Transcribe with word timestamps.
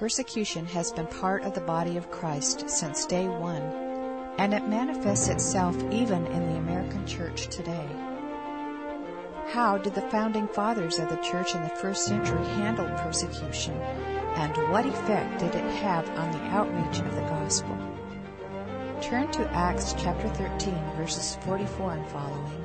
persecution 0.00 0.64
has 0.64 0.90
been 0.92 1.06
part 1.06 1.42
of 1.42 1.52
the 1.52 1.60
body 1.60 1.98
of 1.98 2.10
Christ 2.10 2.70
since 2.70 3.04
day 3.04 3.28
one, 3.28 3.60
and 4.38 4.54
it 4.54 4.66
manifests 4.66 5.28
itself 5.28 5.76
even 5.92 6.24
in 6.28 6.46
the 6.46 6.58
American 6.58 7.06
church 7.06 7.48
today. 7.48 7.86
How 9.48 9.76
did 9.76 9.94
the 9.94 10.08
founding 10.10 10.48
fathers 10.48 10.98
of 10.98 11.10
the 11.10 11.16
church 11.16 11.54
in 11.54 11.62
the 11.62 11.76
first 11.82 12.06
century 12.06 12.42
handle 12.46 12.88
persecution, 12.96 13.74
and 13.74 14.72
what 14.72 14.86
effect 14.86 15.38
did 15.38 15.54
it 15.54 15.70
have 15.82 16.08
on 16.18 16.32
the 16.32 16.44
outreach 16.46 17.00
of 17.00 17.14
the 17.14 17.20
gospel? 17.20 17.76
Turn 19.02 19.30
to 19.32 19.52
Acts 19.52 19.94
chapter 19.98 20.28
13, 20.28 20.72
verses 20.96 21.36
44 21.42 21.92
and 21.92 22.08
following, 22.08 22.64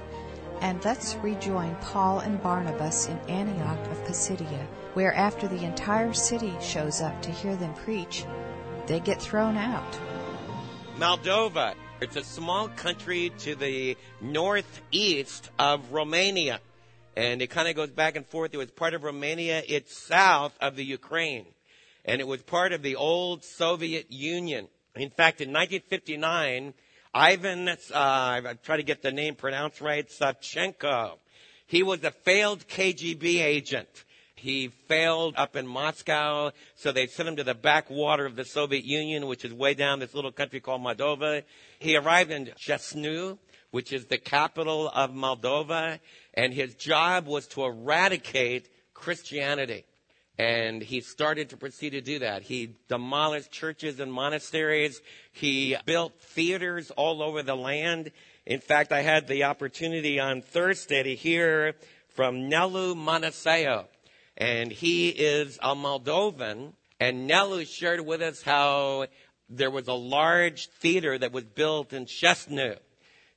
and 0.61 0.83
let's 0.85 1.15
rejoin 1.15 1.75
Paul 1.81 2.19
and 2.19 2.41
Barnabas 2.41 3.07
in 3.07 3.17
Antioch 3.29 3.85
of 3.91 4.05
Pisidia, 4.05 4.67
where 4.93 5.13
after 5.13 5.47
the 5.47 5.63
entire 5.63 6.13
city 6.13 6.53
shows 6.61 7.01
up 7.01 7.21
to 7.21 7.31
hear 7.31 7.55
them 7.55 7.73
preach, 7.73 8.25
they 8.87 8.99
get 8.99 9.21
thrown 9.21 9.57
out. 9.57 9.99
Moldova. 10.97 11.75
It's 12.01 12.17
a 12.17 12.23
small 12.23 12.67
country 12.67 13.31
to 13.39 13.55
the 13.55 13.97
northeast 14.19 15.49
of 15.57 15.93
Romania. 15.93 16.59
And 17.15 17.41
it 17.41 17.49
kind 17.49 17.69
of 17.69 17.75
goes 17.75 17.89
back 17.89 18.17
and 18.17 18.25
forth. 18.25 18.53
It 18.53 18.57
was 18.57 18.71
part 18.71 18.93
of 18.93 19.03
Romania. 19.03 19.63
It's 19.65 19.97
south 19.97 20.53
of 20.59 20.75
the 20.75 20.83
Ukraine. 20.83 21.45
And 22.03 22.19
it 22.19 22.27
was 22.27 22.43
part 22.43 22.73
of 22.73 22.81
the 22.81 22.97
old 22.97 23.43
Soviet 23.43 24.11
Union. 24.11 24.67
In 24.95 25.09
fact, 25.09 25.41
in 25.41 25.49
1959, 25.49 26.73
Ivan, 27.17 27.69
uh, 27.69 27.75
I 27.93 28.41
try 28.61 28.75
to 28.75 28.83
get 28.83 29.01
the 29.01 29.09
name 29.09 29.35
pronounced 29.35 29.79
right, 29.79 30.05
Savchenko. 30.05 31.13
He 31.65 31.81
was 31.81 32.03
a 32.03 32.11
failed 32.11 32.67
KGB 32.67 33.41
agent. 33.41 34.03
He 34.35 34.67
failed 34.89 35.35
up 35.37 35.55
in 35.55 35.65
Moscow, 35.65 36.51
so 36.75 36.91
they 36.91 37.07
sent 37.07 37.29
him 37.29 37.37
to 37.37 37.45
the 37.45 37.53
backwater 37.53 38.25
of 38.25 38.35
the 38.35 38.43
Soviet 38.43 38.83
Union, 38.83 39.27
which 39.27 39.45
is 39.45 39.53
way 39.53 39.73
down 39.73 39.99
this 39.99 40.13
little 40.13 40.33
country 40.33 40.59
called 40.59 40.81
Moldova. 40.81 41.43
He 41.79 41.95
arrived 41.95 42.31
in 42.31 42.47
Chisinau, 42.47 43.37
which 43.71 43.93
is 43.93 44.07
the 44.07 44.17
capital 44.17 44.89
of 44.89 45.11
Moldova, 45.11 46.01
and 46.33 46.53
his 46.53 46.75
job 46.75 47.27
was 47.27 47.47
to 47.47 47.63
eradicate 47.63 48.67
Christianity. 48.93 49.85
And 50.37 50.81
he 50.81 50.99
started 50.99 51.49
to 51.49 51.57
proceed 51.57 51.91
to 51.91 52.01
do 52.01 52.19
that. 52.19 52.41
He 52.41 52.75
demolished 52.89 53.51
churches 53.51 53.99
and 53.99 54.11
monasteries. 54.11 55.01
He 55.31 55.77
built 55.85 56.19
theaters 56.19 56.91
all 56.91 57.23
over 57.23 57.41
the 57.41 57.55
land. 57.55 58.11
In 58.45 58.59
fact, 58.59 58.91
I 58.91 59.01
had 59.01 59.27
the 59.27 59.45
opportunity 59.45 60.19
on 60.19 60.41
Thursday 60.41 61.03
to 61.03 61.15
hear 61.15 61.75
from 62.09 62.49
Nelu 62.49 62.95
Manaseo. 62.95 63.85
And 64.35 64.71
he 64.71 65.09
is 65.09 65.57
a 65.61 65.73
Moldovan. 65.73 66.73
And 66.99 67.29
Nelu 67.29 67.65
shared 67.65 68.01
with 68.01 68.21
us 68.21 68.41
how 68.41 69.07
there 69.49 69.71
was 69.71 69.87
a 69.87 69.93
large 69.93 70.67
theater 70.67 71.17
that 71.17 71.31
was 71.31 71.45
built 71.45 71.93
in 71.93 72.05
Chisinau. 72.05 72.77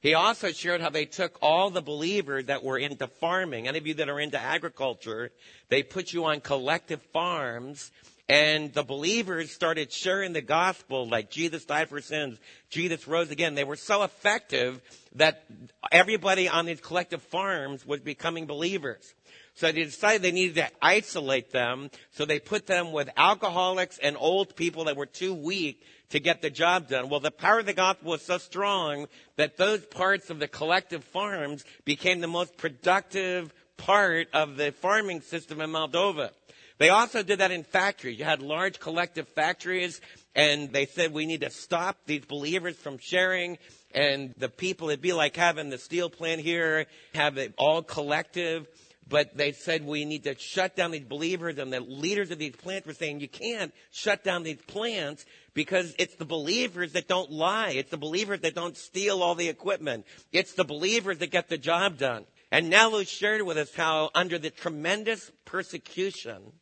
He 0.01 0.15
also 0.15 0.53
shared 0.53 0.81
how 0.81 0.91
they 0.91 1.07
took 1.07 1.39
all 1.43 1.71
the 1.71 1.83
believers 1.83 2.47
that 2.47 2.63
were 2.63 2.79
into 2.79 3.09
farming. 3.09 3.67
Any 3.67 3.79
of 3.79 3.87
you 3.87 3.95
that 3.95 4.09
are 4.09 4.21
into 4.21 4.41
agriculture, 4.41 5.31
they 5.69 5.83
put 5.83 6.13
you 6.13 6.25
on 6.27 6.41
collective 6.41 7.03
farms 7.13 7.91
and 8.29 8.73
the 8.75 8.83
believers 8.83 9.51
started 9.51 9.91
sharing 9.91 10.35
the 10.35 10.43
gospel 10.43 11.09
like 11.09 11.31
Jesus 11.31 11.65
died 11.65 11.89
for 11.89 12.01
sins, 12.01 12.39
Jesus 12.69 13.09
rose 13.09 13.31
again. 13.31 13.55
They 13.55 13.65
were 13.65 13.77
so 13.77 14.03
effective 14.03 14.83
that 15.15 15.45
everybody 15.91 16.47
on 16.49 16.67
these 16.67 16.81
collective 16.81 17.23
farms 17.23 17.87
was 17.87 18.01
becoming 18.01 18.47
believers. 18.47 19.15
So 19.59 19.73
they 19.73 19.83
decided 19.83 20.23
they 20.23 20.31
needed 20.31 20.55
to 20.55 20.71
isolate 20.81 21.51
them. 21.51 21.91
So 22.13 22.25
they 22.25 22.39
put 22.39 22.69
them 22.69 22.93
with 22.93 23.11
alcoholics 23.17 23.99
and 23.99 24.17
old 24.17 24.55
people 24.55 24.85
that 24.85 24.97
were 24.97 25.05
too 25.05 25.35
weak 25.35 25.83
to 26.11 26.21
get 26.21 26.43
the 26.43 26.49
job 26.49 26.89
done. 26.89 27.09
Well, 27.09 27.19
the 27.19 27.33
power 27.33 27.59
of 27.59 27.67
the 27.67 27.73
gospel 27.73 28.13
was 28.13 28.23
so 28.23 28.39
strong 28.39 29.09
that 29.35 29.57
those 29.57 29.85
parts 29.85 30.31
of 30.31 30.39
the 30.39 30.47
collective 30.47 31.03
farms 31.03 31.65
became 31.85 32.21
the 32.21 32.29
most 32.29 32.57
productive 32.57 33.53
part 33.77 34.29
of 34.33 34.57
the 34.57 34.71
farming 34.71 35.23
system 35.23 35.61
in 35.61 35.71
Moldova. 35.71 36.31
They 36.79 36.91
also 36.91 37.25
did 37.25 37.41
that 37.41 37.51
in 37.51 37.65
factories. 37.65 38.17
You 38.17 38.25
had 38.27 38.41
large 38.41 38.79
collective 38.79 39.27
factories 39.27 40.01
and 40.37 40.73
they 40.73 40.87
said 40.87 41.13
we 41.13 41.27
need 41.27 41.41
to 41.41 41.51
stop 41.51 41.97
these 42.07 42.25
believers 42.25 42.77
from 42.77 42.99
sharing 42.99 43.59
and 43.93 44.35
the 44.39 44.49
people, 44.51 44.91
it'd 44.91 45.01
be 45.01 45.13
like 45.13 45.35
having 45.35 45.71
the 45.71 45.79
steel 45.79 46.11
plant 46.11 46.43
here, 46.43 46.87
have 47.15 47.39
it 47.39 47.55
all 47.59 47.83
collective 47.83 48.69
but 49.09 49.37
they 49.37 49.53
said 49.53 49.85
we 49.85 50.05
need 50.05 50.25
to 50.25 50.39
shut 50.39 50.77
down 50.77 50.91
these 50.91 51.05
believers 51.05 51.59
and 51.59 51.73
the 51.73 51.81
leaders 51.81 52.31
of 52.31 52.39
these 52.39 52.57
plants 52.57 52.87
were 52.87 52.95
saying 52.95 53.21
you 53.21 53.29
can't 53.29 53.73
shut 53.91 54.23
down 54.23 54.43
these 54.43 54.61
plants 54.63 55.25
because 55.55 55.95
it's 55.99 56.17
the 56.17 56.25
believers 56.25 56.93
that 56.93 57.09
don't 57.09 57.31
lie. 57.31 57.71
It's 57.71 57.91
the 57.91 57.97
believers 57.97 58.41
that 58.41 58.55
don't 58.55 58.77
steal 58.77 59.23
all 59.23 59.35
the 59.35 59.49
equipment. 59.49 60.07
It's 60.33 60.53
the 60.53 60.65
believers 60.65 61.19
that 61.19 61.31
get 61.31 61.49
the 61.49 61.59
job 61.59 61.99
done. 61.99 62.27
And 62.51 62.73
Nelu 62.73 63.07
shared 63.07 63.43
with 63.43 63.59
us 63.59 63.75
how 63.75 64.11
under 64.15 64.39
the 64.39 64.51
tremendous 64.51 65.31
persecution, 65.45 66.53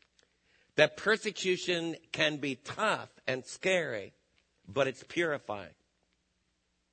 that 0.77 0.97
persecution 0.97 1.97
can 2.13 2.37
be 2.37 2.57
tough 2.57 3.09
and 3.27 3.45
scary, 3.45 4.13
but 4.69 4.87
it's 4.87 5.05
purifying. 5.05 5.71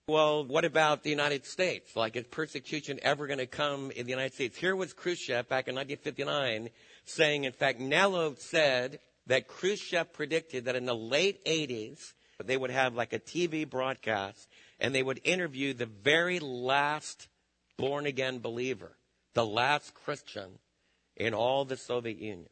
Well, 0.09 0.43
what 0.43 0.65
about 0.65 1.03
the 1.03 1.09
United 1.09 1.45
States? 1.45 1.95
Like, 1.95 2.17
is 2.17 2.27
persecution 2.27 2.99
ever 3.03 3.25
going 3.25 3.39
to 3.39 3.45
come 3.45 3.89
in 3.89 4.05
the 4.05 4.09
United 4.09 4.33
States? 4.33 4.57
Here 4.57 4.75
was 4.75 4.91
Khrushchev 4.91 5.47
back 5.47 5.69
in 5.69 5.75
1959 5.75 6.69
saying, 7.05 7.45
in 7.45 7.53
fact, 7.53 7.79
Nelu 7.79 8.37
said 8.37 8.99
that 9.27 9.47
Khrushchev 9.47 10.11
predicted 10.11 10.65
that 10.65 10.75
in 10.75 10.85
the 10.85 10.93
late 10.93 11.45
80s, 11.45 12.11
they 12.43 12.57
would 12.57 12.69
have 12.69 12.95
like 12.95 13.13
a 13.13 13.19
TV 13.19 13.69
broadcast 13.69 14.49
and 14.77 14.93
they 14.93 15.03
would 15.03 15.21
interview 15.23 15.73
the 15.73 15.85
very 15.85 16.41
last 16.41 17.29
born 17.77 18.05
again 18.05 18.39
believer, 18.39 18.97
the 19.35 19.45
last 19.45 19.93
Christian 19.93 20.59
in 21.15 21.33
all 21.33 21.63
the 21.63 21.77
Soviet 21.77 22.17
Union. 22.17 22.49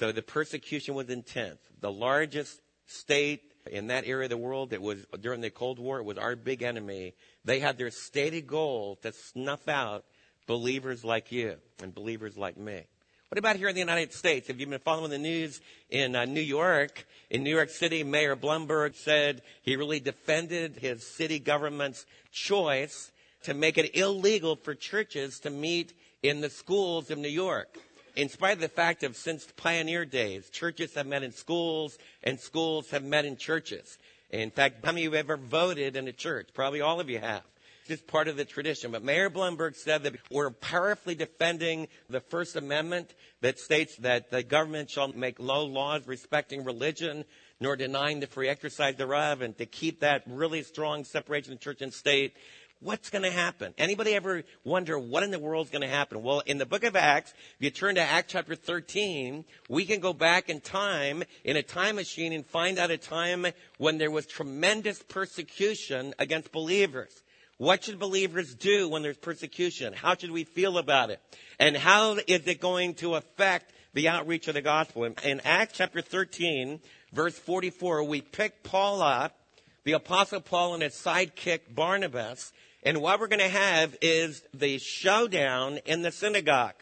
So 0.00 0.10
the 0.10 0.20
persecution 0.20 0.96
was 0.96 1.10
intense. 1.10 1.60
The 1.80 1.92
largest 1.92 2.60
state 2.86 3.49
in 3.66 3.88
that 3.88 4.06
area 4.06 4.24
of 4.24 4.30
the 4.30 4.36
world, 4.36 4.72
it 4.72 4.82
was 4.82 5.04
during 5.20 5.40
the 5.40 5.50
Cold 5.50 5.78
War, 5.78 5.98
it 5.98 6.04
was 6.04 6.18
our 6.18 6.36
big 6.36 6.62
enemy. 6.62 7.14
They 7.44 7.60
had 7.60 7.78
their 7.78 7.90
stated 7.90 8.46
goal 8.46 8.98
to 9.02 9.12
snuff 9.12 9.68
out 9.68 10.04
believers 10.46 11.04
like 11.04 11.30
you 11.32 11.56
and 11.82 11.94
believers 11.94 12.36
like 12.36 12.56
me. 12.56 12.82
What 13.28 13.38
about 13.38 13.56
here 13.56 13.68
in 13.68 13.74
the 13.74 13.80
United 13.80 14.12
States? 14.12 14.48
Have 14.48 14.58
you 14.58 14.66
been 14.66 14.80
following 14.80 15.10
the 15.10 15.18
news 15.18 15.60
in 15.88 16.16
uh, 16.16 16.24
New 16.24 16.40
York? 16.40 17.06
In 17.30 17.44
New 17.44 17.54
York 17.54 17.70
City, 17.70 18.02
Mayor 18.02 18.34
Bloomberg 18.34 18.96
said 18.96 19.42
he 19.62 19.76
really 19.76 20.00
defended 20.00 20.76
his 20.76 21.06
city 21.06 21.38
government's 21.38 22.06
choice 22.32 23.12
to 23.44 23.54
make 23.54 23.78
it 23.78 23.96
illegal 23.96 24.56
for 24.56 24.74
churches 24.74 25.38
to 25.40 25.50
meet 25.50 25.92
in 26.24 26.40
the 26.40 26.50
schools 26.50 27.10
of 27.10 27.18
New 27.18 27.28
York 27.28 27.78
in 28.16 28.28
spite 28.28 28.54
of 28.54 28.60
the 28.60 28.68
fact 28.68 29.02
of 29.02 29.16
since 29.16 29.46
pioneer 29.56 30.04
days, 30.04 30.50
churches 30.50 30.94
have 30.94 31.06
met 31.06 31.22
in 31.22 31.32
schools 31.32 31.98
and 32.22 32.38
schools 32.38 32.90
have 32.90 33.04
met 33.04 33.24
in 33.24 33.36
churches. 33.36 33.98
In 34.30 34.50
fact, 34.50 34.84
how 34.84 34.92
many 34.92 35.06
of 35.06 35.12
you 35.12 35.16
have 35.16 35.26
ever 35.26 35.36
voted 35.36 35.96
in 35.96 36.06
a 36.06 36.12
church? 36.12 36.48
Probably 36.54 36.80
all 36.80 37.00
of 37.00 37.10
you 37.10 37.18
have. 37.18 37.42
It's 37.80 37.88
just 37.88 38.06
part 38.06 38.28
of 38.28 38.36
the 38.36 38.44
tradition. 38.44 38.92
But 38.92 39.02
Mayor 39.02 39.30
Bloomberg 39.30 39.74
said 39.74 40.04
that 40.04 40.14
we're 40.30 40.50
powerfully 40.50 41.14
defending 41.14 41.88
the 42.08 42.20
First 42.20 42.54
Amendment 42.54 43.14
that 43.40 43.58
states 43.58 43.96
that 43.96 44.30
the 44.30 44.42
government 44.42 44.90
shall 44.90 45.08
make 45.08 45.40
no 45.40 45.64
laws 45.64 46.06
respecting 46.06 46.64
religion 46.64 47.24
nor 47.60 47.76
denying 47.76 48.20
the 48.20 48.26
free 48.26 48.48
exercise 48.48 48.96
thereof 48.96 49.42
and 49.42 49.56
to 49.58 49.66
keep 49.66 50.00
that 50.00 50.22
really 50.26 50.62
strong 50.62 51.04
separation 51.04 51.52
of 51.52 51.60
church 51.60 51.82
and 51.82 51.92
state 51.92 52.34
what's 52.80 53.10
going 53.10 53.24
to 53.24 53.30
happen? 53.30 53.74
Anybody 53.78 54.14
ever 54.14 54.42
wonder 54.64 54.98
what 54.98 55.22
in 55.22 55.30
the 55.30 55.38
world 55.38 55.66
is 55.66 55.70
going 55.70 55.82
to 55.82 55.88
happen? 55.88 56.22
Well, 56.22 56.40
in 56.46 56.58
the 56.58 56.66
book 56.66 56.84
of 56.84 56.96
Acts, 56.96 57.32
if 57.58 57.64
you 57.64 57.70
turn 57.70 57.94
to 57.96 58.00
Acts 58.00 58.32
chapter 58.32 58.54
13, 58.54 59.44
we 59.68 59.84
can 59.84 60.00
go 60.00 60.12
back 60.12 60.48
in 60.48 60.60
time 60.60 61.22
in 61.44 61.56
a 61.56 61.62
time 61.62 61.96
machine 61.96 62.32
and 62.32 62.44
find 62.46 62.78
out 62.78 62.90
a 62.90 62.96
time 62.96 63.46
when 63.78 63.98
there 63.98 64.10
was 64.10 64.26
tremendous 64.26 65.02
persecution 65.02 66.14
against 66.18 66.52
believers. 66.52 67.22
What 67.58 67.84
should 67.84 67.98
believers 67.98 68.54
do 68.54 68.88
when 68.88 69.02
there's 69.02 69.18
persecution? 69.18 69.92
How 69.92 70.16
should 70.16 70.30
we 70.30 70.44
feel 70.44 70.78
about 70.78 71.10
it? 71.10 71.20
And 71.58 71.76
how 71.76 72.14
is 72.26 72.46
it 72.46 72.60
going 72.60 72.94
to 72.94 73.16
affect 73.16 73.74
the 73.92 74.08
outreach 74.08 74.48
of 74.48 74.54
the 74.54 74.62
gospel? 74.62 75.04
In 75.04 75.40
Acts 75.44 75.74
chapter 75.76 76.00
13, 76.00 76.80
verse 77.12 77.38
44, 77.38 78.04
we 78.04 78.22
pick 78.22 78.62
Paul 78.62 79.02
up, 79.02 79.36
the 79.84 79.92
apostle 79.92 80.40
Paul 80.40 80.72
and 80.72 80.82
his 80.82 80.94
sidekick 80.94 81.74
Barnabas, 81.74 82.50
and 82.82 83.02
what 83.02 83.20
we're 83.20 83.28
going 83.28 83.40
to 83.40 83.48
have 83.48 83.96
is 84.00 84.42
the 84.54 84.78
showdown 84.78 85.78
in 85.84 86.02
the 86.02 86.12
synagogue. 86.12 86.74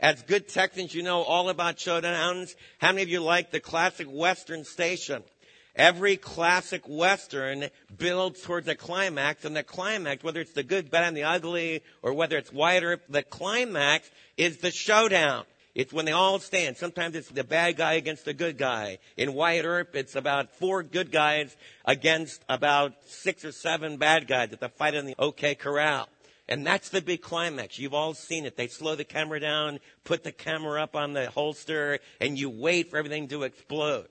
As 0.00 0.22
good 0.22 0.48
Texans, 0.48 0.94
you 0.94 1.02
know 1.02 1.22
all 1.22 1.48
about 1.48 1.76
showdowns. 1.76 2.54
How 2.78 2.88
many 2.88 3.02
of 3.02 3.08
you 3.08 3.20
like 3.20 3.52
the 3.52 3.60
classic 3.60 4.08
Western 4.08 4.64
station? 4.64 5.22
Every 5.76 6.16
classic 6.16 6.82
Western 6.86 7.68
builds 7.96 8.42
towards 8.42 8.68
a 8.68 8.74
climax, 8.74 9.44
and 9.44 9.56
the 9.56 9.62
climax, 9.62 10.22
whether 10.22 10.40
it's 10.40 10.52
the 10.52 10.62
good, 10.62 10.90
bad, 10.90 11.04
and 11.04 11.16
the 11.16 11.24
ugly, 11.24 11.82
or 12.02 12.12
whether 12.12 12.36
it's 12.36 12.52
whiter, 12.52 13.00
the 13.08 13.22
climax 13.22 14.08
is 14.36 14.58
the 14.58 14.70
showdown. 14.70 15.44
It's 15.74 15.92
when 15.92 16.04
they 16.04 16.12
all 16.12 16.38
stand. 16.38 16.76
Sometimes 16.76 17.16
it's 17.16 17.28
the 17.28 17.42
bad 17.42 17.76
guy 17.76 17.94
against 17.94 18.24
the 18.24 18.34
good 18.34 18.56
guy. 18.56 18.98
In 19.16 19.34
Wyatt 19.34 19.64
Earp, 19.64 19.96
it's 19.96 20.14
about 20.14 20.54
four 20.56 20.84
good 20.84 21.10
guys 21.10 21.56
against 21.84 22.44
about 22.48 22.92
six 23.06 23.44
or 23.44 23.50
seven 23.50 23.96
bad 23.96 24.28
guys 24.28 24.52
at 24.52 24.60
the 24.60 24.68
fight 24.68 24.94
in 24.94 25.04
the 25.04 25.16
OK 25.18 25.56
Corral. 25.56 26.08
And 26.48 26.64
that's 26.64 26.90
the 26.90 27.00
big 27.00 27.22
climax. 27.22 27.78
You've 27.78 27.94
all 27.94 28.14
seen 28.14 28.44
it. 28.44 28.56
They 28.56 28.68
slow 28.68 28.94
the 28.94 29.04
camera 29.04 29.40
down, 29.40 29.80
put 30.04 30.22
the 30.22 30.32
camera 30.32 30.82
up 30.82 30.94
on 30.94 31.12
the 31.12 31.30
holster, 31.30 31.98
and 32.20 32.38
you 32.38 32.50
wait 32.50 32.90
for 32.90 32.98
everything 32.98 33.28
to 33.28 33.42
explode. 33.42 34.06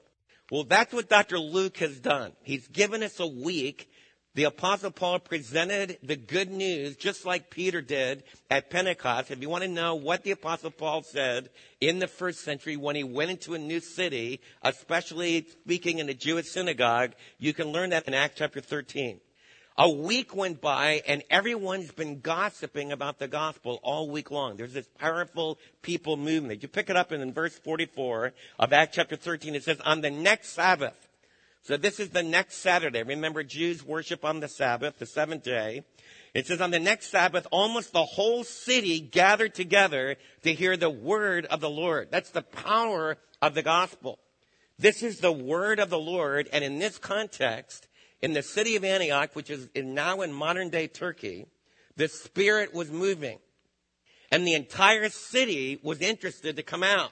Well, 0.51 0.63
that's 0.63 0.93
what 0.93 1.09
Dr. 1.09 1.39
Luke 1.39 1.77
has 1.77 1.99
done. 1.99 2.33
He's 2.43 2.67
given 2.67 3.03
us 3.03 3.19
a 3.19 3.27
week 3.27 3.89
the 4.35 4.45
apostle 4.45 4.91
Paul 4.91 5.19
presented 5.19 5.97
the 6.01 6.15
good 6.15 6.49
news 6.49 6.95
just 6.95 7.25
like 7.25 7.51
Peter 7.51 7.81
did 7.81 8.23
at 8.49 8.71
Pentecost. 8.71 9.29
If 9.29 9.41
you 9.41 9.49
want 9.49 9.63
to 9.63 9.69
know 9.69 9.95
what 9.95 10.23
the 10.23 10.31
apostle 10.31 10.71
Paul 10.71 11.03
said 11.03 11.49
in 11.79 11.99
the 11.99 12.07
first 12.07 12.41
century 12.41 12.75
when 12.75 12.95
he 12.95 13.03
went 13.03 13.29
into 13.29 13.53
a 13.53 13.59
new 13.59 13.79
city, 13.79 14.41
especially 14.63 15.45
speaking 15.63 15.99
in 15.99 16.09
a 16.09 16.15
Jewish 16.15 16.49
synagogue, 16.49 17.13
you 17.37 17.53
can 17.53 17.67
learn 17.67 17.91
that 17.91 18.07
in 18.07 18.15
Acts 18.15 18.35
chapter 18.37 18.59
13. 18.59 19.19
A 19.77 19.89
week 19.89 20.35
went 20.35 20.61
by 20.61 21.01
and 21.07 21.23
everyone's 21.31 21.91
been 21.91 22.19
gossiping 22.19 22.91
about 22.91 23.17
the 23.17 23.27
gospel 23.27 23.79
all 23.83 24.09
week 24.09 24.29
long. 24.29 24.55
There's 24.55 24.73
this 24.73 24.87
powerful 24.99 25.57
people 25.81 26.15
movement. 26.15 26.61
You 26.61 26.69
pick 26.69 26.89
it 26.89 26.95
up 26.95 27.11
in, 27.11 27.33
verse 27.33 27.57
44 27.57 28.33
of 28.59 28.73
Acts 28.73 28.95
chapter 28.95 29.15
13. 29.15 29.55
It 29.55 29.63
says, 29.63 29.79
on 29.81 30.01
the 30.01 30.11
next 30.11 30.49
Sabbath, 30.49 31.02
so 31.63 31.77
this 31.77 31.99
is 32.01 32.09
the 32.09 32.23
next 32.23 32.57
Saturday. 32.57 33.03
Remember, 33.03 33.41
Jews 33.41 33.85
worship 33.85 34.25
on 34.25 34.41
the 34.41 34.49
Sabbath, 34.49 34.99
the 34.99 35.05
seventh 35.05 35.43
day. 35.43 35.83
It 36.33 36.45
says 36.45 36.59
on 36.59 36.71
the 36.71 36.79
next 36.79 37.09
Sabbath, 37.09 37.47
almost 37.51 37.93
the 37.93 38.03
whole 38.03 38.43
city 38.43 38.99
gathered 38.99 39.55
together 39.55 40.17
to 40.41 40.53
hear 40.53 40.75
the 40.75 40.89
word 40.89 41.45
of 41.45 41.61
the 41.61 41.69
Lord. 41.69 42.09
That's 42.11 42.31
the 42.31 42.41
power 42.41 43.17
of 43.41 43.53
the 43.53 43.61
gospel. 43.61 44.19
This 44.77 45.03
is 45.03 45.19
the 45.19 45.31
word 45.31 45.79
of 45.79 45.89
the 45.89 45.99
Lord. 45.99 46.49
And 46.51 46.65
in 46.65 46.79
this 46.79 46.97
context, 46.97 47.87
in 48.21 48.33
the 48.33 48.43
city 48.43 48.75
of 48.75 48.83
Antioch, 48.83 49.33
which 49.33 49.49
is 49.49 49.69
now 49.73 50.19
in 50.21 50.33
modern 50.33 50.69
day 50.69 50.87
Turkey, 50.87 51.45
the 51.95 52.09
Spirit 52.09 52.73
was 52.73 52.91
moving. 52.91 53.39
And 54.31 54.45
the 54.45 54.55
entire 54.55 55.07
city 55.07 55.79
was 55.81 56.01
interested 56.01 56.57
to 56.57 56.63
come 56.63 56.83
out 56.83 57.11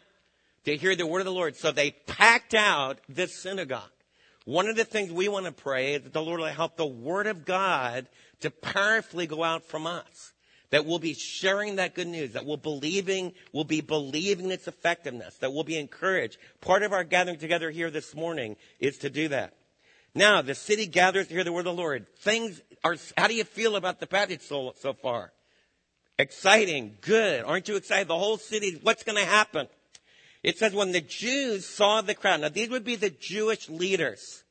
to 0.65 0.75
hear 0.75 0.95
the 0.95 1.07
word 1.07 1.19
of 1.19 1.25
the 1.25 1.31
Lord. 1.31 1.55
So 1.55 1.71
they 1.71 1.91
packed 1.91 2.53
out 2.53 2.99
this 3.07 3.41
synagogue. 3.41 3.91
One 4.45 4.67
of 4.67 4.75
the 4.75 4.85
things 4.85 5.11
we 5.11 5.27
want 5.27 5.45
to 5.45 5.51
pray 5.51 5.95
is 5.95 6.03
that 6.03 6.13
the 6.13 6.21
Lord 6.21 6.39
will 6.39 6.47
help 6.47 6.75
the 6.75 6.85
Word 6.85 7.27
of 7.27 7.45
God 7.45 8.07
to 8.39 8.49
powerfully 8.49 9.27
go 9.27 9.43
out 9.43 9.63
from 9.65 9.85
us. 9.85 10.33
That 10.71 10.85
we'll 10.85 10.99
be 10.99 11.13
sharing 11.13 11.75
that 11.75 11.95
good 11.95 12.07
news, 12.07 12.31
that 12.31 12.45
we'll 12.45 12.55
believing, 12.55 13.33
we'll 13.51 13.65
be 13.65 13.81
believing 13.81 14.51
its 14.51 14.69
effectiveness, 14.69 15.35
that 15.39 15.51
we'll 15.51 15.65
be 15.65 15.77
encouraged. 15.77 16.37
Part 16.61 16.83
of 16.83 16.93
our 16.93 17.03
gathering 17.03 17.37
together 17.37 17.69
here 17.71 17.91
this 17.91 18.15
morning 18.15 18.55
is 18.79 18.97
to 18.99 19.09
do 19.09 19.27
that. 19.27 19.53
Now, 20.15 20.41
the 20.41 20.55
city 20.55 20.87
gathers 20.87 21.27
to 21.27 21.33
hear 21.33 21.43
the 21.43 21.51
word 21.51 21.67
of 21.67 21.75
the 21.75 21.81
Lord. 21.81 22.05
Things 22.19 22.61
are, 22.83 22.95
how 23.17 23.27
do 23.27 23.35
you 23.35 23.43
feel 23.43 23.75
about 23.75 23.99
the 23.99 24.07
passage 24.07 24.41
so, 24.41 24.73
so 24.79 24.93
far? 24.93 25.33
Exciting, 26.17 26.97
good. 27.01 27.43
Aren't 27.43 27.67
you 27.67 27.75
excited? 27.75 28.07
The 28.07 28.17
whole 28.17 28.37
city, 28.37 28.79
what's 28.81 29.03
going 29.03 29.17
to 29.17 29.25
happen? 29.25 29.67
It 30.43 30.57
says 30.57 30.73
when 30.73 30.91
the 30.91 31.01
Jews 31.01 31.67
saw 31.67 32.01
the 32.01 32.15
crowd, 32.15 32.41
now 32.41 32.49
these 32.49 32.69
would 32.69 32.83
be 32.83 32.95
the 32.95 33.11
Jewish 33.11 33.69
leaders. 33.69 34.43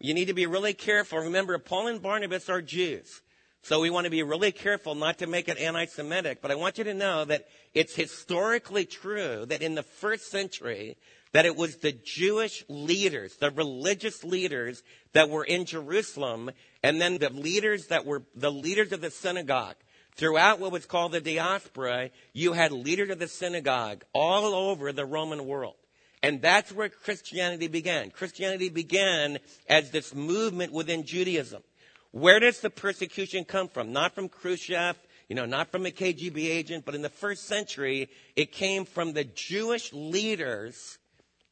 You 0.00 0.14
need 0.14 0.26
to 0.26 0.34
be 0.34 0.46
really 0.46 0.74
careful. 0.74 1.18
Remember, 1.18 1.58
Paul 1.58 1.88
and 1.88 2.02
Barnabas 2.02 2.48
are 2.48 2.62
Jews. 2.62 3.22
So 3.62 3.80
we 3.80 3.90
want 3.90 4.06
to 4.06 4.10
be 4.10 4.22
really 4.22 4.52
careful 4.52 4.94
not 4.94 5.18
to 5.18 5.26
make 5.26 5.48
it 5.48 5.58
anti-Semitic. 5.58 6.40
But 6.40 6.50
I 6.50 6.54
want 6.54 6.78
you 6.78 6.84
to 6.84 6.94
know 6.94 7.24
that 7.26 7.46
it's 7.74 7.94
historically 7.94 8.86
true 8.86 9.44
that 9.46 9.62
in 9.62 9.74
the 9.74 9.82
first 9.82 10.30
century, 10.30 10.96
that 11.32 11.44
it 11.44 11.54
was 11.54 11.76
the 11.76 11.92
Jewish 11.92 12.64
leaders, 12.68 13.36
the 13.36 13.50
religious 13.50 14.24
leaders 14.24 14.82
that 15.12 15.28
were 15.28 15.44
in 15.44 15.66
Jerusalem, 15.66 16.50
and 16.82 17.00
then 17.00 17.18
the 17.18 17.30
leaders 17.30 17.88
that 17.88 18.06
were 18.06 18.22
the 18.34 18.50
leaders 18.50 18.92
of 18.92 19.02
the 19.02 19.10
synagogue 19.10 19.76
Throughout 20.20 20.60
what 20.60 20.70
was 20.70 20.84
called 20.84 21.12
the 21.12 21.20
diaspora, 21.22 22.10
you 22.34 22.52
had 22.52 22.72
leaders 22.72 23.08
of 23.08 23.18
the 23.18 23.26
synagogue 23.26 24.04
all 24.12 24.54
over 24.54 24.92
the 24.92 25.06
Roman 25.06 25.46
world. 25.46 25.76
And 26.22 26.42
that's 26.42 26.70
where 26.70 26.90
Christianity 26.90 27.68
began. 27.68 28.10
Christianity 28.10 28.68
began 28.68 29.38
as 29.66 29.90
this 29.90 30.14
movement 30.14 30.74
within 30.74 31.06
Judaism. 31.06 31.62
Where 32.10 32.38
does 32.38 32.60
the 32.60 32.68
persecution 32.68 33.46
come 33.46 33.68
from? 33.68 33.94
Not 33.94 34.14
from 34.14 34.28
Khrushchev, 34.28 34.98
you 35.30 35.36
know, 35.36 35.46
not 35.46 35.72
from 35.72 35.86
a 35.86 35.90
KGB 35.90 36.50
agent, 36.50 36.84
but 36.84 36.94
in 36.94 37.00
the 37.00 37.08
first 37.08 37.46
century, 37.46 38.10
it 38.36 38.52
came 38.52 38.84
from 38.84 39.14
the 39.14 39.24
Jewish 39.24 39.90
leaders 39.94 40.98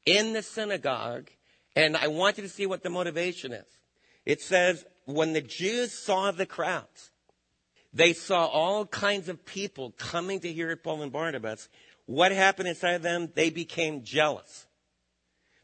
in 0.05 0.35
the 0.35 0.43
synagogue. 0.43 1.31
And 1.75 1.97
I 1.97 2.09
want 2.09 2.37
you 2.37 2.43
to 2.43 2.51
see 2.51 2.67
what 2.67 2.83
the 2.83 2.91
motivation 2.91 3.55
is. 3.55 3.79
It 4.27 4.43
says, 4.43 4.85
when 5.07 5.33
the 5.33 5.41
Jews 5.41 5.95
saw 5.95 6.33
the 6.33 6.45
crowds, 6.45 7.13
they 7.93 8.13
saw 8.13 8.47
all 8.47 8.87
kinds 8.87 9.29
of 9.29 9.45
people 9.45 9.93
coming 9.93 10.41
to 10.41 10.53
hear 10.53 10.75
Paul 10.77 11.03
and 11.03 11.13
Barnabas. 11.13 11.69
What 12.07 12.33
happened 12.33 12.69
inside 12.69 12.95
of 12.95 13.03
them? 13.03 13.31
They 13.35 13.51
became 13.51 14.05
jealous. 14.05 14.67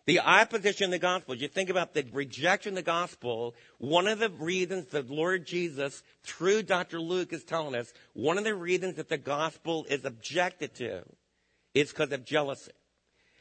The 0.07 0.21
opposition 0.21 0.89
to 0.89 0.91
the 0.93 0.99
gospel, 0.99 1.35
you 1.35 1.49
think 1.49 1.71
about 1.71 1.95
the 1.95 2.07
rejection 2.13 2.73
of 2.73 2.77
the 2.77 2.83
gospel, 2.83 3.55
one 3.79 4.07
of 4.07 4.19
the 4.19 4.29
reasons 4.29 4.87
the 4.87 5.03
Lord 5.03 5.47
Jesus, 5.47 6.03
through 6.23 6.65
Dr. 6.65 7.01
Luke, 7.01 7.33
is 7.33 7.43
telling 7.43 7.75
us, 7.75 7.93
one 8.13 8.37
of 8.37 8.45
the 8.45 8.55
reasons 8.55 8.97
that 8.97 9.09
the 9.09 9.17
gospel 9.17 9.87
is 9.89 10.05
objected 10.05 10.75
to 10.75 11.05
is 11.73 11.91
because 11.91 12.13
of 12.13 12.25
jealousy. 12.27 12.73